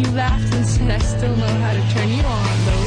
you 0.00 0.10
laughed 0.12 0.54
and 0.54 0.66
said 0.66 0.90
I 0.90 0.98
still 0.98 1.36
know 1.36 1.46
how 1.46 1.72
to 1.72 1.94
turn 1.94 2.08
you 2.08 2.22
on, 2.22 2.64
though. 2.66 2.85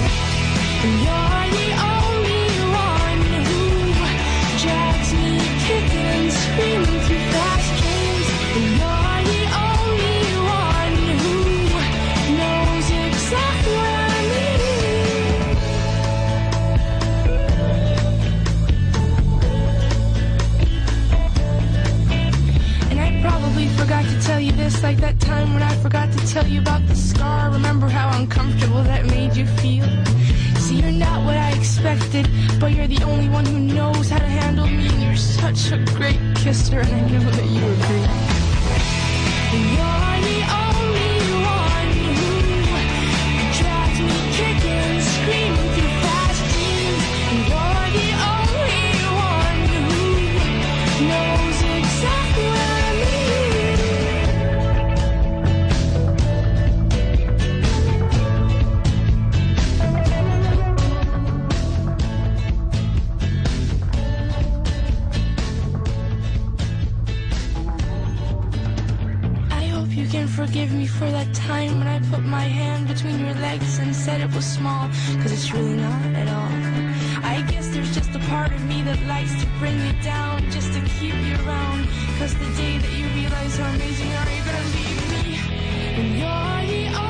Just 24.70 24.84
like 24.84 24.98
that 24.98 25.20
time 25.20 25.56
when 25.56 25.64
I 25.64 25.76
forgot 25.82 26.12
to 26.12 26.28
tell 26.28 26.46
you 26.46 26.62
about 26.62 26.86
the 26.86 26.96
scar. 26.96 27.50
Remember 27.50 27.90
how 27.90 28.16
uncomfortable 28.16 28.84
that 28.84 29.04
made 29.04 29.36
you 29.36 29.48
feel? 29.48 29.88
See, 30.58 30.80
you're 30.80 30.92
not 30.92 31.26
what 31.26 31.36
I 31.36 31.54
expected, 31.54 32.30
but 32.60 32.74
you're 32.74 32.86
the 32.86 33.04
only 33.04 33.30
one 33.30 33.48
who 33.48 33.58
knows 33.58 34.12
how 34.12 34.20
to 34.20 34.28
handle 34.28 34.68
me. 34.68 34.88
And 34.88 35.02
you're 35.02 35.16
such 35.16 35.72
a 35.72 35.84
great 35.96 36.20
kisser, 36.36 36.82
and 36.82 36.94
I 36.94 37.02
know 37.10 37.32
that 37.32 37.46
you 37.46 37.66
agree. 37.78 38.06
You're 39.74 40.20
the 40.30 40.69
can 70.20 70.28
forgive 70.28 70.74
me 70.74 70.86
for 70.86 71.10
that 71.12 71.34
time 71.34 71.78
when 71.78 71.88
I 71.88 71.98
put 72.12 72.24
my 72.24 72.44
hand 72.44 72.90
between 72.90 73.20
your 73.20 73.34
legs 73.36 73.80
and 73.80 73.96
said 73.96 74.20
it 74.20 74.30
was 74.36 74.46
small, 74.46 74.90
cause 75.22 75.32
it's 75.32 75.54
really 75.54 75.78
not 75.78 76.02
at 76.22 76.28
all. 76.28 76.54
I 77.24 77.42
guess 77.50 77.70
there's 77.70 77.94
just 77.96 78.14
a 78.14 78.20
part 78.28 78.52
of 78.52 78.62
me 78.66 78.82
that 78.82 79.00
likes 79.08 79.34
to 79.42 79.48
bring 79.60 79.80
you 79.80 79.94
down 80.04 80.44
just 80.52 80.74
to 80.74 80.82
keep 80.98 81.16
you 81.28 81.36
around. 81.48 81.88
Cause 82.20 82.34
the 82.34 82.52
day 82.62 82.78
that 82.80 82.94
you 83.00 83.06
realize 83.20 83.58
how 83.58 83.70
amazing 83.76 84.10
you 84.12 84.18
are, 84.22 84.30
you're 84.36 84.48
gonna 84.50 84.76
leave 84.78 85.02
me. 85.14 85.26
And 86.00 86.10
you're 86.20 86.62
the 86.72 87.09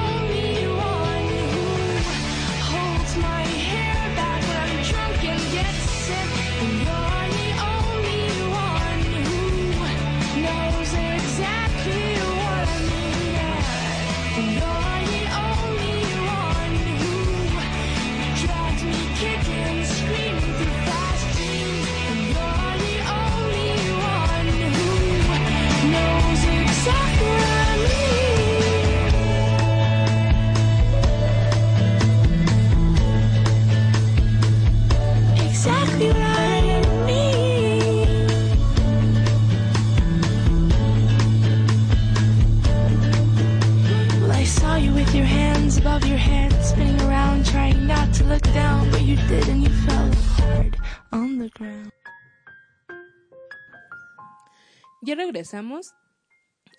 Ya 55.01 55.15
regresamos. 55.15 55.93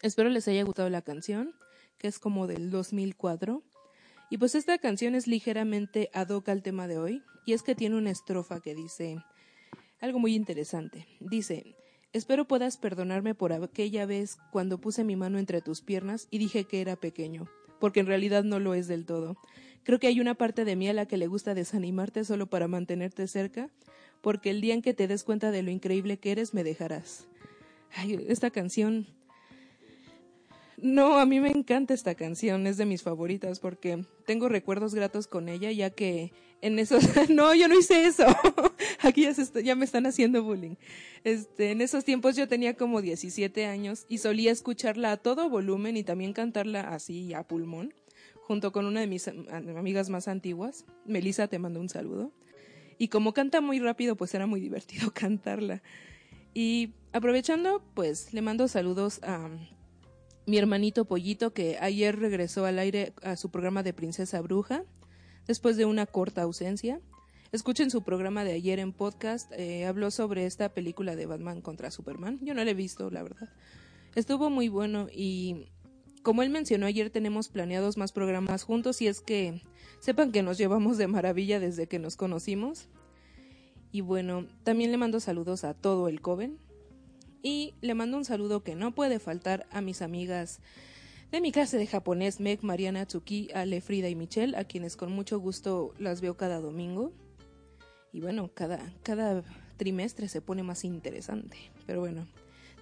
Espero 0.02 0.28
les 0.28 0.46
haya 0.48 0.62
gustado 0.62 0.88
la 0.90 1.02
canción, 1.02 1.52
que 1.98 2.08
es 2.08 2.18
como 2.18 2.46
del 2.46 2.70
2004. 2.70 3.62
Y 4.30 4.38
pues 4.38 4.54
esta 4.54 4.78
canción 4.78 5.14
es 5.14 5.26
ligeramente 5.26 6.10
ad 6.12 6.28
hoc 6.28 6.48
al 6.48 6.62
tema 6.62 6.86
de 6.86 6.98
hoy, 6.98 7.22
y 7.44 7.52
es 7.52 7.62
que 7.62 7.74
tiene 7.74 7.96
una 7.96 8.10
estrofa 8.10 8.60
que 8.60 8.74
dice 8.74 9.18
algo 10.00 10.18
muy 10.18 10.34
interesante. 10.34 11.06
Dice, 11.18 11.76
espero 12.12 12.46
puedas 12.46 12.76
perdonarme 12.76 13.34
por 13.34 13.52
aquella 13.52 14.06
vez 14.06 14.38
cuando 14.52 14.80
puse 14.80 15.02
mi 15.02 15.16
mano 15.16 15.38
entre 15.38 15.60
tus 15.60 15.82
piernas 15.82 16.28
y 16.30 16.38
dije 16.38 16.64
que 16.64 16.80
era 16.80 16.96
pequeño, 16.96 17.48
porque 17.80 18.00
en 18.00 18.06
realidad 18.06 18.44
no 18.44 18.60
lo 18.60 18.74
es 18.74 18.86
del 18.86 19.04
todo. 19.06 19.36
Creo 19.82 19.98
que 19.98 20.06
hay 20.06 20.20
una 20.20 20.34
parte 20.34 20.64
de 20.64 20.76
mí 20.76 20.88
a 20.88 20.92
la 20.92 21.06
que 21.06 21.16
le 21.16 21.26
gusta 21.26 21.54
desanimarte 21.54 22.24
solo 22.24 22.46
para 22.46 22.68
mantenerte 22.68 23.26
cerca, 23.26 23.70
porque 24.20 24.50
el 24.50 24.60
día 24.60 24.74
en 24.74 24.82
que 24.82 24.94
te 24.94 25.08
des 25.08 25.24
cuenta 25.24 25.50
de 25.50 25.62
lo 25.62 25.70
increíble 25.70 26.18
que 26.18 26.32
eres 26.32 26.54
me 26.54 26.64
dejarás. 26.64 27.26
Ay, 27.94 28.24
esta 28.28 28.50
canción. 28.50 29.06
No, 30.76 31.18
a 31.18 31.26
mí 31.26 31.40
me 31.40 31.50
encanta 31.50 31.92
esta 31.92 32.14
canción, 32.14 32.66
es 32.66 32.78
de 32.78 32.86
mis 32.86 33.02
favoritas 33.02 33.60
porque 33.60 34.04
tengo 34.24 34.48
recuerdos 34.48 34.94
gratos 34.94 35.26
con 35.26 35.48
ella, 35.48 35.70
ya 35.72 35.90
que 35.90 36.32
en 36.62 36.78
esos. 36.78 37.04
no, 37.28 37.54
yo 37.54 37.68
no 37.68 37.78
hice 37.78 38.06
eso. 38.06 38.24
Aquí 39.00 39.22
ya, 39.22 39.34
se 39.34 39.62
ya 39.62 39.74
me 39.74 39.84
están 39.84 40.06
haciendo 40.06 40.42
bullying. 40.42 40.76
Este, 41.24 41.72
en 41.72 41.82
esos 41.82 42.04
tiempos 42.04 42.36
yo 42.36 42.48
tenía 42.48 42.74
como 42.74 43.02
17 43.02 43.66
años 43.66 44.06
y 44.08 44.18
solía 44.18 44.52
escucharla 44.52 45.12
a 45.12 45.16
todo 45.18 45.50
volumen 45.50 45.96
y 45.96 46.02
también 46.02 46.32
cantarla 46.32 46.80
así 46.80 47.34
a 47.34 47.42
pulmón, 47.42 47.92
junto 48.50 48.72
con 48.72 48.84
una 48.84 48.98
de 48.98 49.06
mis 49.06 49.28
am- 49.28 49.46
amigas 49.76 50.10
más 50.10 50.26
antiguas. 50.26 50.84
Melissa, 51.06 51.46
te 51.46 51.60
mando 51.60 51.78
un 51.78 51.88
saludo. 51.88 52.32
Y 52.98 53.06
como 53.06 53.32
canta 53.32 53.60
muy 53.60 53.78
rápido, 53.78 54.16
pues 54.16 54.34
era 54.34 54.48
muy 54.48 54.60
divertido 54.66 55.12
cantarla. 55.14 55.84
Y 56.52 56.94
aprovechando, 57.12 57.80
pues 57.94 58.34
le 58.34 58.42
mando 58.42 58.66
saludos 58.66 59.20
a 59.22 59.48
mi 60.46 60.58
hermanito 60.58 61.04
Pollito, 61.04 61.52
que 61.52 61.78
ayer 61.80 62.18
regresó 62.18 62.64
al 62.66 62.80
aire 62.80 63.12
a 63.22 63.36
su 63.36 63.52
programa 63.52 63.84
de 63.84 63.92
Princesa 63.92 64.40
Bruja, 64.40 64.82
después 65.46 65.76
de 65.76 65.84
una 65.84 66.06
corta 66.06 66.42
ausencia. 66.42 67.00
Escuchen 67.52 67.88
su 67.88 68.02
programa 68.02 68.42
de 68.42 68.54
ayer 68.54 68.80
en 68.80 68.92
podcast, 68.92 69.52
eh, 69.52 69.86
habló 69.86 70.10
sobre 70.10 70.46
esta 70.46 70.70
película 70.70 71.14
de 71.14 71.26
Batman 71.26 71.60
contra 71.60 71.92
Superman. 71.92 72.40
Yo 72.42 72.54
no 72.54 72.64
la 72.64 72.72
he 72.72 72.74
visto, 72.74 73.10
la 73.12 73.22
verdad. 73.22 73.48
Estuvo 74.16 74.50
muy 74.50 74.68
bueno 74.68 75.06
y 75.08 75.68
como 76.22 76.42
él 76.42 76.50
mencionó 76.50 76.86
ayer 76.86 77.10
tenemos 77.10 77.48
planeados 77.48 77.96
más 77.96 78.12
programas 78.12 78.62
juntos 78.62 79.00
y 79.00 79.06
es 79.06 79.20
que 79.20 79.62
sepan 80.00 80.32
que 80.32 80.42
nos 80.42 80.58
llevamos 80.58 80.98
de 80.98 81.06
maravilla 81.06 81.60
desde 81.60 81.86
que 81.86 81.98
nos 81.98 82.16
conocimos. 82.16 82.88
Y 83.92 84.02
bueno, 84.02 84.46
también 84.62 84.90
le 84.90 84.98
mando 84.98 85.20
saludos 85.20 85.64
a 85.64 85.74
todo 85.74 86.08
el 86.08 86.20
Coven. 86.20 86.58
Y 87.42 87.74
le 87.80 87.94
mando 87.94 88.18
un 88.18 88.24
saludo 88.24 88.62
que 88.62 88.74
no 88.74 88.94
puede 88.94 89.18
faltar 89.18 89.66
a 89.70 89.80
mis 89.80 90.02
amigas 90.02 90.60
de 91.32 91.40
mi 91.40 91.52
clase 91.52 91.78
de 91.78 91.86
japonés, 91.86 92.38
Meg, 92.38 92.62
Mariana, 92.62 93.06
Tsuki, 93.06 93.50
Ale, 93.54 93.80
Frida 93.80 94.08
y 94.08 94.14
Michelle, 94.14 94.56
a 94.56 94.64
quienes 94.64 94.96
con 94.96 95.12
mucho 95.12 95.38
gusto 95.38 95.94
las 95.98 96.20
veo 96.20 96.36
cada 96.36 96.60
domingo. 96.60 97.12
Y 98.12 98.20
bueno, 98.20 98.50
cada, 98.52 98.92
cada 99.02 99.42
trimestre 99.76 100.28
se 100.28 100.42
pone 100.42 100.62
más 100.62 100.84
interesante. 100.84 101.56
Pero 101.86 102.00
bueno, 102.00 102.26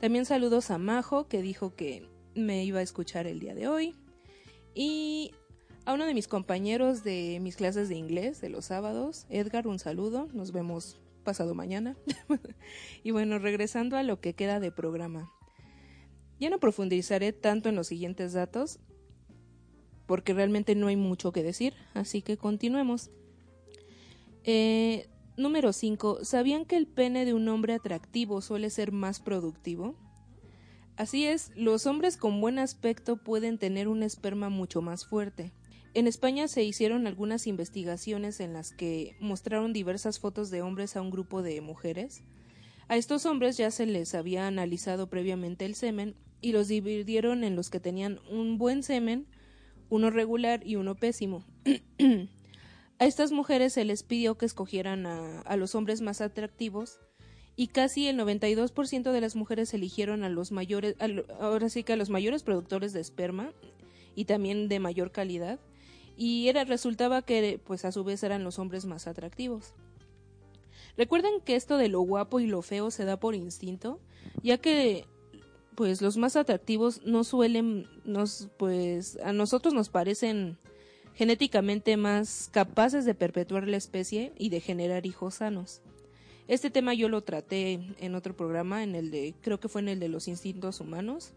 también 0.01 0.24
saludos 0.24 0.70
a 0.70 0.79
Majo, 0.79 1.29
que 1.29 1.40
dijo 1.42 1.77
que 1.77 2.09
me 2.38 2.64
iba 2.64 2.81
a 2.81 2.83
escuchar 2.83 3.27
el 3.27 3.40
día 3.40 3.55
de 3.55 3.68
hoy. 3.68 3.94
Y 4.74 5.33
a 5.85 5.94
uno 5.94 6.07
de 6.07 6.14
mis 6.14 6.29
compañeros 6.29 7.03
de 7.05 7.38
mis 7.40 7.57
clases 7.57 7.88
de 7.88 7.96
inglés 7.96 8.40
de 8.40 8.48
los 8.48 8.66
sábados, 8.66 9.27
Edgar, 9.29 9.66
un 9.66 9.79
saludo. 9.79 10.29
Nos 10.33 10.53
vemos 10.53 10.98
pasado 11.24 11.55
mañana. 11.55 11.96
y 13.03 13.11
bueno, 13.11 13.38
regresando 13.38 13.96
a 13.96 14.03
lo 14.03 14.20
que 14.20 14.35
queda 14.35 14.61
de 14.61 14.72
programa. 14.72 15.31
Ya 16.40 16.51
no 16.51 16.61
profundizaré 16.61 17.33
tanto 17.33 17.68
en 17.68 17.74
los 17.74 17.88
siguientes 17.88 18.33
datos, 18.33 18.79
porque 20.07 20.33
realmente 20.33 20.74
no 20.74 20.87
hay 20.87 20.96
mucho 20.96 21.33
que 21.33 21.42
decir, 21.42 21.74
así 21.94 22.22
que 22.22 22.37
continuemos. 22.37 23.11
Eh, 24.44 25.09
número 25.37 25.72
5. 25.72 26.24
¿Sabían 26.24 26.64
que 26.64 26.77
el 26.77 26.87
pene 26.87 27.24
de 27.24 27.35
un 27.35 27.48
hombre 27.48 27.74
atractivo 27.74 28.40
suele 28.40 28.70
ser 28.70 28.92
más 28.92 29.20
productivo? 29.20 29.96
Así 30.98 31.26
es, 31.26 31.52
los 31.54 31.87
hombres 31.87 32.16
con 32.16 32.40
buen 32.40 32.58
aspecto 32.58 33.18
pueden 33.18 33.56
tener 33.56 33.87
un 33.87 34.02
esperma 34.02 34.48
mucho 34.48 34.82
más 34.82 35.06
fuerte. 35.06 35.52
En 35.94 36.08
España 36.08 36.48
se 36.48 36.64
hicieron 36.64 37.06
algunas 37.06 37.46
investigaciones 37.46 38.40
en 38.40 38.52
las 38.52 38.72
que 38.72 39.14
mostraron 39.20 39.72
diversas 39.72 40.18
fotos 40.18 40.50
de 40.50 40.61
hombres 40.61 40.96
a 40.96 41.00
un 41.00 41.11
grupo 41.11 41.40
de 41.40 41.61
mujeres. 41.61 42.24
A 42.88 42.96
estos 42.96 43.26
hombres 43.26 43.56
ya 43.56 43.70
se 43.70 43.87
les 43.87 44.12
había 44.16 44.48
analizado 44.48 45.08
previamente 45.08 45.66
el 45.66 45.76
semen 45.76 46.16
y 46.40 46.50
los 46.50 46.66
dividieron 46.66 47.44
en 47.44 47.54
los 47.54 47.70
que 47.70 47.78
tenían 47.78 48.18
un 48.28 48.58
buen 48.58 48.82
semen, 48.82 49.28
uno 49.90 50.11
regular 50.11 50.66
y 50.66 50.74
uno 50.74 50.96
pésimo. 50.96 51.44
a 52.98 53.06
estas 53.06 53.30
mujeres 53.30 53.72
se 53.72 53.84
les 53.84 54.02
pidió 54.02 54.37
que 54.37 54.46
escogieran 54.46 55.06
a, 55.06 55.42
a 55.42 55.56
los 55.56 55.76
hombres 55.76 56.00
más 56.00 56.20
atractivos 56.20 56.98
y 57.59 57.66
casi 57.66 58.07
el 58.07 58.16
92% 58.16 59.11
de 59.11 59.21
las 59.21 59.35
mujeres 59.35 59.75
eligieron 59.75 60.23
a 60.23 60.29
los 60.29 60.53
mayores, 60.53 60.94
a 61.01 61.44
ahora 61.44 61.68
sí 61.68 61.83
que 61.83 61.94
a 61.94 61.97
los 61.97 62.09
mayores 62.09 62.44
productores 62.44 62.92
de 62.92 63.01
esperma 63.01 63.53
y 64.14 64.27
también 64.27 64.68
de 64.68 64.79
mayor 64.79 65.11
calidad 65.11 65.59
y 66.16 66.47
era 66.47 66.62
resultaba 66.62 67.23
que 67.23 67.61
pues 67.64 67.85
a 67.85 67.90
su 67.90 68.05
vez 68.05 68.23
eran 68.23 68.44
los 68.44 68.61
hombres 68.61 68.87
más 68.87 69.09
atractivos. 69.09 69.75
Recuerden 70.97 71.40
que 71.44 71.57
esto 71.57 71.79
de 71.79 71.88
lo 71.88 72.01
guapo 72.01 72.38
y 72.38 72.47
lo 72.47 72.62
feo 72.62 72.92
se 72.92 73.05
da 73.05 73.18
por 73.18 73.35
instinto, 73.35 73.99
ya 74.40 74.59
que 74.59 75.05
pues 75.75 76.01
los 76.01 76.16
más 76.16 76.37
atractivos 76.37 77.03
no 77.05 77.25
suelen, 77.25 77.88
nos, 78.05 78.51
pues 78.57 79.18
a 79.25 79.33
nosotros 79.33 79.75
nos 79.75 79.88
parecen 79.88 80.59
genéticamente 81.14 81.97
más 81.97 82.51
capaces 82.53 83.05
de 83.05 83.16
perpetuar 83.16 83.66
la 83.66 83.79
especie 83.79 84.33
y 84.38 84.51
de 84.51 84.61
generar 84.61 85.07
hijos 85.07 85.35
sanos. 85.35 85.83
Este 86.48 86.70
tema 86.70 86.94
yo 86.94 87.11
lo 87.11 87.20
traté 87.20 87.78
en 87.98 88.14
otro 88.14 88.34
programa, 88.34 88.82
en 88.82 88.94
el 88.94 89.11
de, 89.11 89.34
creo 89.42 89.61
que 89.61 89.68
fue 89.68 89.82
en 89.82 89.88
el 89.88 90.00
de 90.00 90.08
los 90.08 90.28
instintos 90.28 90.80
humanos. 90.80 91.32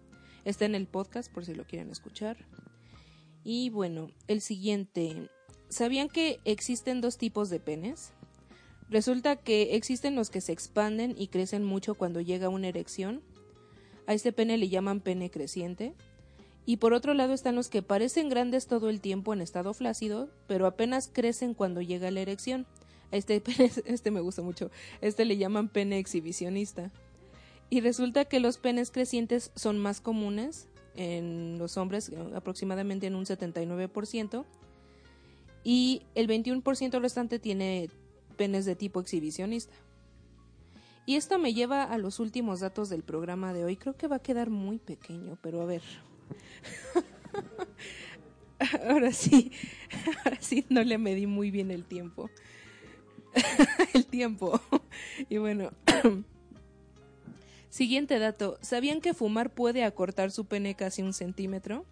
Está 0.46 0.64
en 0.64 0.74
el 0.74 0.88
podcast 0.88 1.30
por 1.32 1.46
si 1.46 1.54
lo 1.54 1.66
quieren 1.66 1.92
escuchar. 1.92 2.38
Y 3.44 3.70
bueno, 3.72 4.10
el 4.30 4.40
siguiente. 4.40 5.30
¿Sabían 5.68 6.08
que 6.08 6.40
existen 6.46 7.02
dos 7.02 7.18
tipos 7.18 7.50
de 7.50 7.60
penes? 7.60 8.14
Resulta 8.90 9.36
que 9.36 9.76
existen 9.76 10.16
los 10.16 10.30
que 10.30 10.40
se 10.40 10.54
expanden 10.54 11.14
y 11.18 11.28
crecen 11.28 11.66
mucho 11.66 11.96
cuando 11.96 12.22
llega 12.22 12.48
una 12.48 12.70
erección. 12.70 13.22
A 14.08 14.14
este 14.14 14.32
pene 14.32 14.58
le 14.58 14.70
llaman 14.70 15.02
pene 15.02 15.30
creciente. 15.30 15.94
Y 16.66 16.78
por 16.78 16.94
otro 16.94 17.14
lado 17.14 17.34
están 17.34 17.56
los 17.56 17.68
que 17.68 17.82
parecen 17.82 18.30
grandes 18.30 18.66
todo 18.66 18.90
el 18.90 19.02
tiempo 19.02 19.34
en 19.34 19.42
estado 19.42 19.74
flácido, 19.74 20.30
pero 20.48 20.68
apenas 20.68 21.10
crecen 21.12 21.54
cuando 21.54 21.82
llega 21.82 22.12
la 22.12 22.22
erección. 22.22 22.66
Este 23.12 23.42
este 23.86 24.12
me 24.12 24.22
gusta 24.22 24.42
mucho. 24.42 24.72
Este 25.02 25.26
le 25.26 25.38
llaman 25.38 25.70
pene 25.70 26.00
exhibicionista. 26.00 26.92
Y 27.70 27.80
resulta 27.80 28.26
que 28.26 28.40
los 28.40 28.58
penes 28.58 28.92
crecientes 28.92 29.52
son 29.56 29.80
más 29.80 30.02
comunes 30.02 30.68
en 30.96 31.58
los 31.58 31.78
hombres, 31.78 32.12
aproximadamente 32.36 33.08
en 33.08 33.16
un 33.16 33.24
79%, 33.26 34.44
y 35.64 36.02
el 36.16 36.28
21% 36.28 37.00
restante 37.00 37.40
tiene 37.40 37.90
penes 38.36 38.66
de 38.66 38.76
tipo 38.76 39.00
exhibicionista. 39.00 39.74
Y 41.06 41.16
esto 41.16 41.40
me 41.40 41.54
lleva 41.54 41.84
a 41.84 41.98
los 41.98 42.20
últimos 42.20 42.60
datos 42.60 42.90
del 42.90 43.04
programa 43.04 43.54
de 43.54 43.64
hoy. 43.64 43.76
Creo 43.76 43.96
que 43.96 44.08
va 44.08 44.18
a 44.18 44.22
quedar 44.22 44.50
muy 44.50 44.78
pequeño, 44.78 45.38
pero 45.42 45.62
a 45.62 45.66
ver. 45.66 45.82
ahora 48.88 49.12
sí, 49.12 49.52
ahora 50.26 50.38
sí 50.40 50.66
no 50.70 50.84
le 50.84 50.98
medí 50.98 51.26
muy 51.26 51.52
bien 51.52 51.72
el 51.72 51.86
tiempo. 51.86 52.30
el 53.94 54.06
tiempo. 54.06 54.60
y 55.30 55.38
bueno. 55.38 55.72
Siguiente 57.70 58.20
dato. 58.20 58.58
¿Sabían 58.62 59.00
que 59.00 59.14
fumar 59.14 59.54
puede 59.54 59.86
acortar 59.86 60.32
su 60.32 60.46
pene 60.46 60.76
casi 60.76 61.02
un 61.02 61.14
centímetro? 61.14 61.86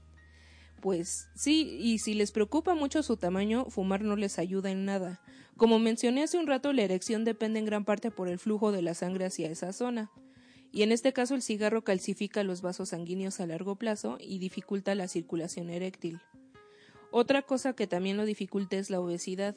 Pues 0.82 1.30
sí, 1.36 1.78
y 1.80 2.00
si 2.00 2.14
les 2.14 2.32
preocupa 2.32 2.74
mucho 2.76 3.04
su 3.04 3.18
tamaño, 3.18 3.66
fumar 3.70 4.02
no 4.02 4.16
les 4.16 4.40
ayuda 4.40 4.72
en 4.72 4.86
nada. 4.86 5.22
Como 5.58 5.80
mencioné 5.80 6.24
hace 6.24 6.38
un 6.38 6.48
rato, 6.48 6.72
la 6.74 6.84
erección 6.84 7.26
depende 7.26 7.60
en 7.60 7.66
gran 7.66 7.86
parte 7.86 8.12
por 8.12 8.30
el 8.30 8.40
flujo 8.40 8.72
de 8.72 8.82
la 8.82 8.94
sangre 8.94 9.26
hacia 9.26 9.50
esa 9.50 9.74
zona. 9.74 10.10
Y 10.72 10.84
en 10.84 10.92
este 10.92 11.14
caso 11.14 11.36
el 11.36 11.42
cigarro 11.42 11.84
calcifica 11.84 12.44
los 12.44 12.62
vasos 12.62 12.90
sanguíneos 12.90 13.40
a 13.40 13.48
largo 13.48 13.76
plazo 13.76 14.18
y 14.20 14.40
dificulta 14.40 14.96
la 14.96 15.08
circulación 15.08 15.70
eréctil. 15.70 16.22
Otra 17.12 17.42
cosa 17.42 17.74
que 17.74 17.88
también 17.88 18.18
lo 18.18 18.26
dificulta 18.26 18.78
es 18.78 18.90
la 18.90 19.00
obesidad. 19.00 19.56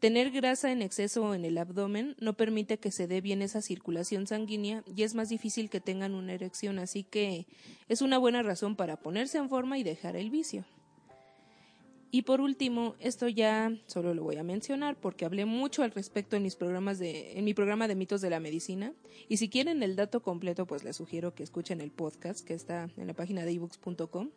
Tener 0.00 0.30
grasa 0.30 0.72
en 0.72 0.82
exceso 0.82 1.34
en 1.34 1.44
el 1.46 1.56
abdomen 1.56 2.16
no 2.20 2.34
permite 2.34 2.78
que 2.78 2.90
se 2.90 3.06
dé 3.06 3.22
bien 3.22 3.40
esa 3.40 3.62
circulación 3.62 4.26
sanguínea 4.26 4.84
y 4.94 5.04
es 5.04 5.14
más 5.14 5.30
difícil 5.30 5.70
que 5.70 5.80
tengan 5.80 6.14
una 6.14 6.34
erección, 6.34 6.78
así 6.78 7.02
que 7.02 7.46
es 7.88 8.02
una 8.02 8.18
buena 8.18 8.42
razón 8.42 8.76
para 8.76 8.98
ponerse 8.98 9.38
en 9.38 9.48
forma 9.48 9.78
y 9.78 9.84
dejar 9.84 10.14
el 10.16 10.30
vicio. 10.30 10.66
Y 12.10 12.22
por 12.22 12.40
último, 12.40 12.94
esto 13.00 13.26
ya 13.26 13.74
solo 13.86 14.14
lo 14.14 14.22
voy 14.22 14.36
a 14.36 14.44
mencionar 14.44 14.96
porque 14.96 15.24
hablé 15.24 15.44
mucho 15.44 15.82
al 15.82 15.90
respecto 15.90 16.36
en 16.36 16.42
mis 16.42 16.56
programas 16.56 16.98
de 16.98 17.38
en 17.38 17.44
mi 17.44 17.52
programa 17.52 17.88
de 17.88 17.94
mitos 17.94 18.20
de 18.20 18.30
la 18.30 18.38
medicina 18.38 18.92
y 19.28 19.38
si 19.38 19.48
quieren 19.48 19.82
el 19.82 19.96
dato 19.96 20.22
completo 20.22 20.66
pues 20.66 20.84
les 20.84 20.96
sugiero 20.96 21.34
que 21.34 21.42
escuchen 21.42 21.80
el 21.80 21.90
podcast 21.90 22.46
que 22.46 22.54
está 22.54 22.88
en 22.96 23.06
la 23.06 23.14
página 23.14 23.44
de 23.44 23.52
ebooks.com. 23.52 24.30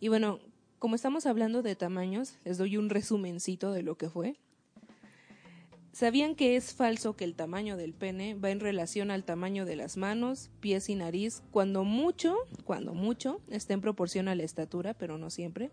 Y 0.00 0.08
bueno, 0.08 0.40
como 0.78 0.96
estamos 0.96 1.26
hablando 1.26 1.62
de 1.62 1.76
tamaños, 1.76 2.36
les 2.44 2.58
doy 2.58 2.76
un 2.76 2.90
resumencito 2.90 3.72
de 3.72 3.82
lo 3.82 3.96
que 3.96 4.10
fue. 4.10 4.36
¿Sabían 5.94 6.34
que 6.34 6.56
es 6.56 6.74
falso 6.74 7.14
que 7.14 7.22
el 7.22 7.36
tamaño 7.36 7.76
del 7.76 7.94
pene 7.94 8.34
va 8.34 8.50
en 8.50 8.58
relación 8.58 9.12
al 9.12 9.22
tamaño 9.22 9.64
de 9.64 9.76
las 9.76 9.96
manos, 9.96 10.50
pies 10.58 10.88
y 10.88 10.96
nariz, 10.96 11.44
cuando 11.52 11.84
mucho, 11.84 12.34
cuando 12.64 12.94
mucho, 12.94 13.40
está 13.48 13.74
en 13.74 13.80
proporción 13.80 14.26
a 14.26 14.34
la 14.34 14.42
estatura, 14.42 14.94
pero 14.94 15.18
no 15.18 15.30
siempre? 15.30 15.70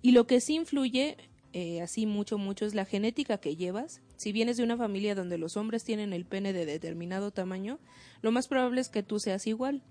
Y 0.00 0.12
lo 0.12 0.26
que 0.26 0.40
sí 0.40 0.54
influye, 0.54 1.18
eh, 1.52 1.82
así 1.82 2.06
mucho, 2.06 2.38
mucho, 2.38 2.64
es 2.64 2.74
la 2.74 2.86
genética 2.86 3.36
que 3.36 3.54
llevas. 3.54 4.00
Si 4.16 4.32
vienes 4.32 4.56
de 4.56 4.62
una 4.62 4.78
familia 4.78 5.14
donde 5.14 5.36
los 5.36 5.58
hombres 5.58 5.84
tienen 5.84 6.14
el 6.14 6.24
pene 6.24 6.54
de 6.54 6.64
determinado 6.64 7.30
tamaño, 7.30 7.80
lo 8.22 8.32
más 8.32 8.48
probable 8.48 8.80
es 8.80 8.88
que 8.88 9.02
tú 9.02 9.20
seas 9.20 9.46
igual. 9.46 9.82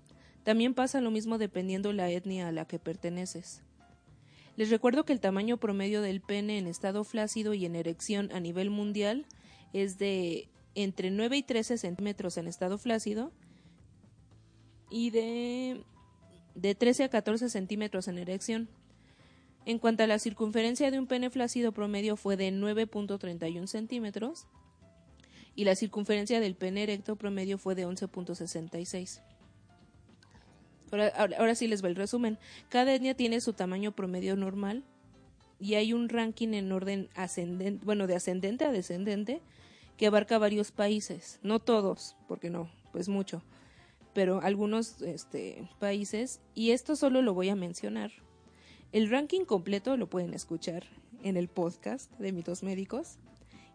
También 0.42 0.74
pasa 0.74 1.00
lo 1.00 1.12
mismo 1.12 1.38
dependiendo 1.38 1.92
la 1.92 2.10
etnia 2.10 2.48
a 2.48 2.52
la 2.52 2.64
que 2.64 2.80
perteneces. 2.80 3.62
Les 4.56 4.68
recuerdo 4.68 5.04
que 5.04 5.12
el 5.12 5.20
tamaño 5.20 5.58
promedio 5.58 6.02
del 6.02 6.20
pene 6.20 6.58
en 6.58 6.66
estado 6.66 7.04
flácido 7.04 7.54
y 7.54 7.66
en 7.66 7.76
erección 7.76 8.32
a 8.32 8.40
nivel 8.40 8.70
mundial 8.70 9.26
es 9.72 9.98
de 9.98 10.48
entre 10.74 11.10
9 11.10 11.36
y 11.36 11.42
13 11.42 11.78
centímetros 11.78 12.36
en 12.36 12.46
estado 12.46 12.78
flácido 12.78 13.32
y 14.90 15.10
de, 15.10 15.84
de 16.54 16.74
13 16.74 17.04
a 17.04 17.08
14 17.08 17.48
centímetros 17.48 18.08
en 18.08 18.18
erección. 18.18 18.68
En 19.66 19.78
cuanto 19.78 20.02
a 20.02 20.06
la 20.06 20.18
circunferencia 20.18 20.90
de 20.90 20.98
un 20.98 21.06
pene 21.06 21.30
flácido 21.30 21.72
promedio 21.72 22.16
fue 22.16 22.36
de 22.36 22.50
9.31 22.50 23.66
centímetros 23.66 24.46
y 25.54 25.64
la 25.64 25.74
circunferencia 25.74 26.40
del 26.40 26.54
pene 26.54 26.82
erecto 26.82 27.16
promedio 27.16 27.58
fue 27.58 27.74
de 27.74 27.86
11.66. 27.86 29.20
Ahora, 30.90 31.08
ahora, 31.16 31.36
ahora, 31.38 31.54
sí 31.54 31.68
les 31.68 31.84
va 31.84 31.88
el 31.88 31.94
resumen. 31.94 32.38
Cada 32.68 32.94
etnia 32.94 33.14
tiene 33.14 33.40
su 33.40 33.52
tamaño 33.52 33.92
promedio 33.92 34.34
normal 34.34 34.82
y 35.60 35.74
hay 35.74 35.92
un 35.92 36.08
ranking 36.08 36.54
en 36.54 36.72
orden 36.72 37.08
ascendente, 37.14 37.84
bueno, 37.84 38.06
de 38.06 38.16
ascendente 38.16 38.64
a 38.64 38.72
descendente 38.72 39.40
que 39.96 40.06
abarca 40.06 40.38
varios 40.38 40.72
países, 40.72 41.38
no 41.42 41.60
todos, 41.60 42.16
porque 42.26 42.48
no, 42.48 42.70
pues 42.92 43.08
mucho, 43.08 43.42
pero 44.14 44.40
algunos 44.40 45.02
este, 45.02 45.68
países 45.78 46.40
y 46.54 46.70
esto 46.70 46.96
solo 46.96 47.22
lo 47.22 47.34
voy 47.34 47.50
a 47.50 47.56
mencionar. 47.56 48.10
El 48.92 49.08
ranking 49.08 49.44
completo 49.44 49.96
lo 49.96 50.08
pueden 50.08 50.34
escuchar 50.34 50.84
en 51.22 51.36
el 51.36 51.48
podcast 51.48 52.10
de 52.18 52.32
mitos 52.32 52.62
médicos. 52.62 53.18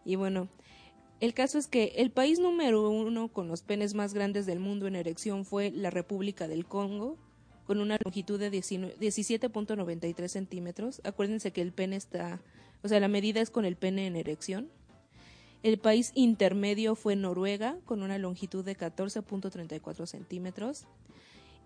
Y 0.04 0.16
bueno, 0.16 0.48
el 1.20 1.32
caso 1.32 1.58
es 1.58 1.68
que 1.68 1.94
el 1.96 2.10
país 2.10 2.38
número 2.38 2.90
uno 2.90 3.28
con 3.28 3.48
los 3.48 3.62
penes 3.62 3.94
más 3.94 4.12
grandes 4.12 4.44
del 4.44 4.60
mundo 4.60 4.86
en 4.86 4.96
erección 4.96 5.46
fue 5.46 5.70
la 5.70 5.90
República 5.90 6.48
del 6.48 6.66
Congo, 6.66 7.16
con 7.66 7.80
una 7.80 7.98
longitud 8.04 8.38
de 8.38 8.50
17.93 8.50 10.28
centímetros. 10.28 11.00
Acuérdense 11.04 11.50
que 11.50 11.62
el 11.62 11.72
pene 11.72 11.96
está, 11.96 12.40
o 12.82 12.88
sea, 12.88 13.00
la 13.00 13.08
medida 13.08 13.40
es 13.40 13.50
con 13.50 13.64
el 13.64 13.76
pene 13.76 14.06
en 14.06 14.16
erección. 14.16 14.68
El 15.62 15.78
país 15.78 16.12
intermedio 16.14 16.94
fue 16.94 17.16
Noruega, 17.16 17.76
con 17.84 18.02
una 18.02 18.18
longitud 18.18 18.64
de 18.64 18.76
14.34 18.76 20.06
centímetros. 20.06 20.86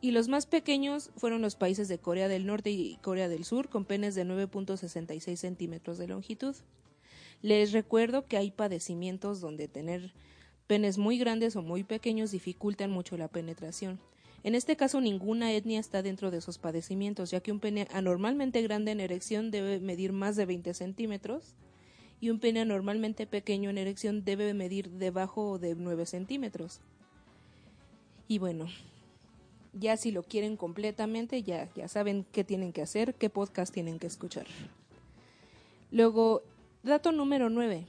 Y 0.00 0.12
los 0.12 0.28
más 0.28 0.46
pequeños 0.46 1.10
fueron 1.16 1.42
los 1.42 1.56
países 1.56 1.86
de 1.88 1.98
Corea 1.98 2.28
del 2.28 2.46
Norte 2.46 2.70
y 2.70 2.96
Corea 3.02 3.28
del 3.28 3.44
Sur, 3.44 3.68
con 3.68 3.84
penes 3.84 4.14
de 4.14 4.24
9.66 4.24 5.36
centímetros 5.36 5.98
de 5.98 6.08
longitud. 6.08 6.56
Les 7.42 7.72
recuerdo 7.72 8.26
que 8.26 8.38
hay 8.38 8.50
padecimientos 8.50 9.42
donde 9.42 9.68
tener 9.68 10.14
penes 10.66 10.96
muy 10.96 11.18
grandes 11.18 11.56
o 11.56 11.62
muy 11.62 11.84
pequeños 11.84 12.30
dificultan 12.30 12.90
mucho 12.90 13.18
la 13.18 13.28
penetración. 13.28 14.00
En 14.42 14.54
este 14.54 14.76
caso, 14.76 15.00
ninguna 15.00 15.52
etnia 15.52 15.80
está 15.80 16.02
dentro 16.02 16.30
de 16.30 16.38
esos 16.38 16.58
padecimientos, 16.58 17.30
ya 17.30 17.40
que 17.40 17.52
un 17.52 17.60
pene 17.60 17.86
anormalmente 17.92 18.62
grande 18.62 18.92
en 18.92 19.00
erección 19.00 19.50
debe 19.50 19.80
medir 19.80 20.12
más 20.12 20.36
de 20.36 20.46
20 20.46 20.72
centímetros 20.72 21.54
y 22.20 22.30
un 22.30 22.38
pene 22.38 22.64
normalmente 22.64 23.26
pequeño 23.26 23.70
en 23.70 23.78
erección 23.78 24.24
debe 24.24 24.54
medir 24.54 24.90
debajo 24.90 25.58
de 25.58 25.74
9 25.74 26.06
centímetros. 26.06 26.80
Y 28.28 28.38
bueno, 28.38 28.68
ya 29.72 29.96
si 29.96 30.10
lo 30.10 30.22
quieren 30.22 30.56
completamente, 30.56 31.42
ya, 31.42 31.68
ya 31.74 31.88
saben 31.88 32.24
qué 32.32 32.44
tienen 32.44 32.72
que 32.72 32.82
hacer, 32.82 33.14
qué 33.14 33.30
podcast 33.30 33.72
tienen 33.72 33.98
que 33.98 34.06
escuchar. 34.06 34.46
Luego, 35.90 36.42
dato 36.82 37.12
número 37.12 37.50
9. 37.50 37.84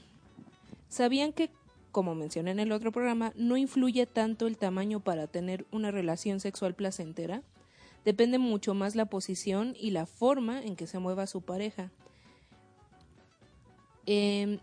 ¿Sabían 0.90 1.34
que, 1.34 1.50
como 1.92 2.16
mencioné 2.16 2.52
en 2.52 2.60
el 2.60 2.72
otro 2.72 2.92
programa, 2.92 3.34
no 3.36 3.58
influye 3.58 4.06
tanto 4.06 4.48
el 4.48 4.58
tamaño 4.58 5.00
para 5.00 5.28
tener 5.28 5.66
una 5.72 5.92
relación 5.92 6.40
sexual 6.40 6.74
placentera? 6.74 7.44
Depende 8.06 8.40
mucho 8.40 8.74
más 8.74 8.96
la 8.96 9.06
posición 9.06 9.76
y 9.80 9.92
la 9.92 10.06
forma 10.06 10.62
en 10.62 10.76
que 10.76 10.88
se 10.88 11.00
mueva 11.00 11.28
su 11.28 11.42
pareja. 11.42 11.92
Eh, 14.06 14.60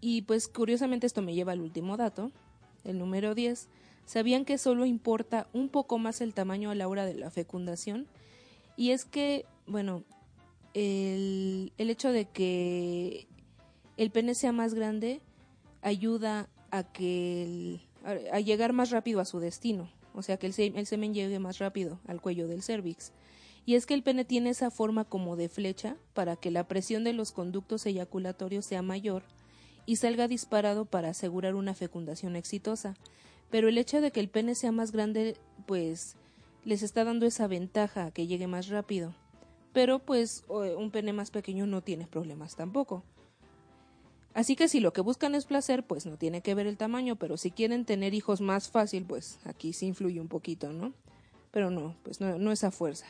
y 0.00 0.22
pues 0.22 0.48
curiosamente 0.48 1.06
esto 1.06 1.22
me 1.22 1.34
lleva 1.34 1.52
al 1.52 1.60
último 1.60 1.96
dato, 1.96 2.30
el 2.84 2.98
número 2.98 3.34
10. 3.34 3.68
¿Sabían 4.04 4.44
que 4.44 4.56
solo 4.56 4.86
importa 4.86 5.48
un 5.52 5.68
poco 5.68 5.98
más 5.98 6.20
el 6.20 6.32
tamaño 6.32 6.70
a 6.70 6.76
la 6.76 6.86
hora 6.86 7.04
de 7.04 7.14
la 7.14 7.30
fecundación? 7.30 8.06
Y 8.76 8.90
es 8.90 9.04
que, 9.04 9.46
bueno, 9.66 10.04
el, 10.74 11.72
el 11.76 11.90
hecho 11.90 12.12
de 12.12 12.26
que 12.26 13.26
el 13.96 14.10
pene 14.10 14.34
sea 14.36 14.52
más 14.52 14.74
grande 14.74 15.22
ayuda 15.82 16.48
a 16.70 16.84
que 16.84 17.42
el, 17.42 17.80
a, 18.32 18.40
llegar 18.40 18.72
más 18.72 18.90
rápido 18.90 19.20
a 19.20 19.24
su 19.24 19.40
destino. 19.40 19.90
o 20.14 20.22
sea, 20.22 20.38
que 20.38 20.46
el, 20.46 20.54
el 20.76 20.86
semen 20.86 21.14
llegue 21.14 21.38
más 21.38 21.58
rápido 21.58 22.00
al 22.06 22.20
cuello 22.20 22.48
del 22.48 22.62
cervix. 22.62 23.12
Y 23.66 23.74
es 23.74 23.84
que 23.84 23.94
el 23.94 24.02
pene 24.02 24.24
tiene 24.24 24.50
esa 24.50 24.70
forma 24.70 25.04
como 25.04 25.34
de 25.34 25.48
flecha 25.48 25.96
para 26.14 26.36
que 26.36 26.52
la 26.52 26.68
presión 26.68 27.02
de 27.02 27.12
los 27.12 27.32
conductos 27.32 27.84
eyaculatorios 27.84 28.64
sea 28.64 28.80
mayor 28.80 29.24
y 29.86 29.96
salga 29.96 30.28
disparado 30.28 30.84
para 30.84 31.10
asegurar 31.10 31.54
una 31.54 31.74
fecundación 31.74 32.36
exitosa. 32.36 32.94
Pero 33.50 33.68
el 33.68 33.78
hecho 33.78 34.00
de 34.00 34.12
que 34.12 34.20
el 34.20 34.28
pene 34.28 34.54
sea 34.54 34.72
más 34.72 34.92
grande, 34.92 35.36
pues 35.66 36.16
les 36.64 36.82
está 36.82 37.04
dando 37.04 37.26
esa 37.26 37.46
ventaja 37.46 38.10
que 38.12 38.26
llegue 38.26 38.46
más 38.46 38.68
rápido. 38.68 39.14
Pero 39.72 39.98
pues 39.98 40.44
un 40.48 40.90
pene 40.90 41.12
más 41.12 41.30
pequeño 41.30 41.66
no 41.66 41.82
tiene 41.82 42.06
problemas 42.06 42.56
tampoco. 42.56 43.04
Así 44.36 44.54
que 44.54 44.68
si 44.68 44.80
lo 44.80 44.92
que 44.92 45.00
buscan 45.00 45.34
es 45.34 45.46
placer, 45.46 45.82
pues 45.86 46.04
no 46.04 46.18
tiene 46.18 46.42
que 46.42 46.54
ver 46.54 46.66
el 46.66 46.76
tamaño, 46.76 47.16
pero 47.16 47.38
si 47.38 47.50
quieren 47.50 47.86
tener 47.86 48.12
hijos 48.12 48.42
más 48.42 48.68
fácil, 48.68 49.06
pues 49.06 49.38
aquí 49.46 49.72
sí 49.72 49.86
influye 49.86 50.20
un 50.20 50.28
poquito, 50.28 50.74
¿no? 50.74 50.92
Pero 51.52 51.70
no, 51.70 51.96
pues 52.02 52.20
no, 52.20 52.36
no 52.36 52.52
es 52.52 52.62
a 52.62 52.70
fuerza. 52.70 53.06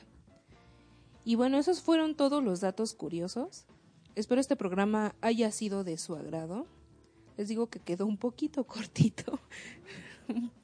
Y 1.25 1.35
bueno, 1.35 1.59
esos 1.59 1.83
fueron 1.83 2.15
todos 2.15 2.45
los 2.45 2.61
datos 2.61 2.95
curiosos. 2.95 3.65
Espero 4.15 4.41
este 4.41 4.55
programa 4.55 5.17
haya 5.21 5.51
sido 5.51 5.83
de 5.83 5.99
su 5.99 6.15
agrado. 6.15 6.65
Les 7.37 7.49
digo 7.49 7.67
que 7.67 7.81
quedó 7.81 8.07
un 8.07 8.19
poquito 8.19 8.63
cortito. 8.69 9.41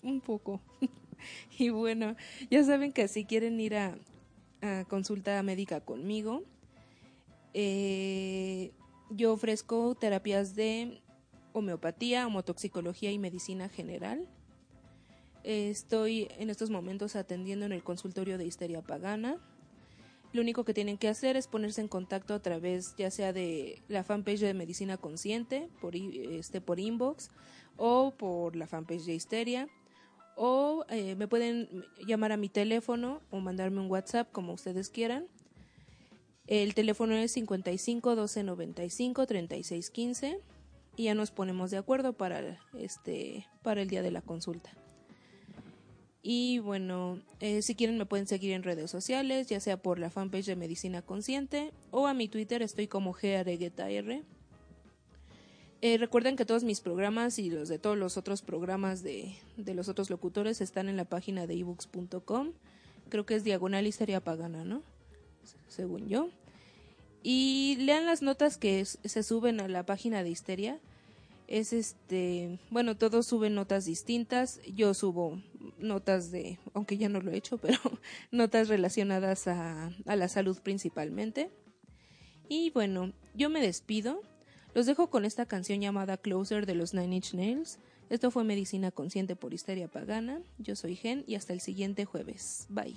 un 0.05 0.21
poco. 0.21 0.61
y 1.59 1.71
bueno, 1.71 2.15
ya 2.53 2.63
saben 2.63 2.93
que 2.93 3.09
si 3.09 3.25
quieren 3.25 3.59
ir 3.59 3.75
a, 3.75 3.99
consulta 4.87 5.43
médica 5.43 5.81
conmigo, 5.81 6.45
eh, 7.53 8.71
yo 9.15 9.33
ofrezco 9.33 9.95
terapias 9.95 10.55
de 10.55 11.01
homeopatía, 11.53 12.27
homotoxicología 12.27 13.11
y 13.11 13.19
medicina 13.19 13.69
general. 13.69 14.29
estoy 15.45 16.29
en 16.39 16.51
estos 16.51 16.71
momentos 16.71 17.17
atendiendo 17.17 17.67
en 17.67 17.73
el 17.73 17.83
consultorio 17.83 18.39
de 18.39 18.47
histeria 18.47 18.83
pagana 18.83 19.41
lo 20.33 20.41
único 20.41 20.65
que 20.65 20.73
tienen 20.73 20.97
que 20.97 21.09
hacer 21.09 21.37
es 21.37 21.47
ponerse 21.47 21.83
en 21.83 21.89
contacto 21.89 22.33
a 22.35 22.41
través 22.41 22.97
ya 22.97 23.11
sea 23.11 23.33
de 23.35 23.83
la 23.89 24.03
fanpage 24.03 24.41
de 24.41 24.55
Medicina 24.55 24.97
Consciente, 24.97 25.69
por, 25.81 25.95
este, 25.95 26.63
por 26.63 26.81
inbox, 26.81 27.31
o 27.77 28.13
por 28.17 28.57
la 28.57 28.67
fanpage 28.67 29.05
de 29.05 29.15
Histeria, 29.15 29.69
o 30.35 30.87
eh, 30.89 31.17
me 31.17 31.29
pueden 31.29 31.85
llamar 32.07 32.33
a 32.33 32.39
mi 32.39 32.49
teléfono 32.49 33.21
o 33.31 33.41
mandarme 33.41 33.81
un 33.81 33.91
WhatsApp 33.91 34.33
como 34.33 34.55
ustedes 34.55 34.89
quieran. 34.89 35.27
El 36.53 36.75
teléfono 36.75 37.15
es 37.15 37.33
55 37.33 38.15
12 38.15 38.43
95 38.43 39.27
36 39.27 39.89
15 39.89 40.39
y 40.97 41.05
ya 41.05 41.15
nos 41.15 41.31
ponemos 41.31 41.71
de 41.71 41.79
acuerdo 41.79 42.13
para 42.13 42.61
este 42.79 43.47
para 43.63 43.81
el 43.81 43.89
día 43.89 44.03
de 44.03 44.11
la 44.11 44.21
consulta. 44.21 44.69
Y 46.23 46.59
bueno, 46.59 47.23
eh, 47.41 47.63
si 47.63 47.75
quieren 47.75 47.97
me 47.97 48.05
pueden 48.05 48.27
seguir 48.27 48.53
en 48.53 48.65
redes 48.65 48.91
sociales, 48.91 49.47
ya 49.47 49.61
sea 49.61 49.79
por 49.79 49.99
la 49.99 50.11
fanpage 50.11 50.45
de 50.45 50.57
Medicina 50.57 51.01
Consciente 51.01 51.73
o 51.91 52.07
a 52.07 52.13
mi 52.13 52.29
Twitter 52.29 52.61
estoy 52.61 52.87
como 52.87 53.15
GAREGETAR. 53.15 54.23
Eh, 55.81 55.97
recuerden 55.97 56.37
que 56.37 56.45
todos 56.45 56.65
mis 56.65 56.83
programas 56.83 57.39
y 57.39 57.49
los 57.49 57.71
de 57.71 57.79
todos 57.79 57.97
los 57.97 58.19
otros 58.19 58.43
programas 58.43 59.03
de, 59.03 59.37
de 59.57 59.73
los 59.73 59.89
otros 59.89 60.11
locutores 60.11 60.61
están 60.61 60.91
en 60.91 60.99
la 60.99 61.07
página 61.07 61.47
de 61.47 61.55
ebooks.com. 61.55 62.53
Creo 63.09 63.25
que 63.25 63.37
es 63.37 63.43
diagonal 63.43 63.87
historia 63.87 64.21
pagana, 64.21 64.65
¿no? 64.65 64.83
Según 65.67 66.11
yo. 66.11 66.29
Y 67.23 67.77
lean 67.81 68.07
las 68.07 68.23
notas 68.23 68.57
que 68.59 68.85
se 68.85 69.23
suben 69.23 69.61
a 69.61 69.69
la 69.69 69.87
página 69.87 70.23
de 70.23 70.31
Histeria 70.31 70.81
es 71.53 71.73
este, 71.73 72.59
bueno, 72.71 72.97
todos 72.97 73.27
suben 73.27 73.55
notas 73.55 73.85
distintas, 73.85 74.61
yo 74.75 74.95
subo 74.95 75.41
notas 75.79 76.31
de, 76.31 76.59
aunque 76.73 76.97
ya 76.97 77.11
no 77.11 77.21
lo 77.21 77.31
he 77.31 77.37
hecho, 77.37 77.59
pero 77.59 77.79
notas 78.31 78.69
relacionadas 78.69 79.47
a, 79.49 79.91
a 80.07 80.17
la 80.17 80.29
salud 80.29 80.59
principalmente. 80.63 81.51
Y 82.49 82.71
bueno, 82.71 83.13
yo 83.35 83.51
me 83.51 83.61
despido, 83.61 84.23
los 84.75 84.87
dejo 84.87 85.11
con 85.11 85.25
esta 85.25 85.47
canción 85.47 85.81
llamada 85.81 86.17
Closer 86.17 86.65
de 86.65 86.75
los 86.75 86.95
Nine 86.95 87.17
Inch 87.17 87.35
Nails. 87.35 87.79
Esto 88.09 88.31
fue 88.31 88.45
Medicina 88.45 88.91
Consciente 88.91 89.37
por 89.37 89.55
Histeria 89.55 89.89
Pagana. 89.89 90.41
Yo 90.59 90.75
soy 90.77 90.97
Gen 90.97 91.25
y 91.27 91.35
hasta 91.35 91.53
el 91.53 91.61
siguiente 91.61 92.05
jueves. 92.05 92.67
Bye. 92.69 92.95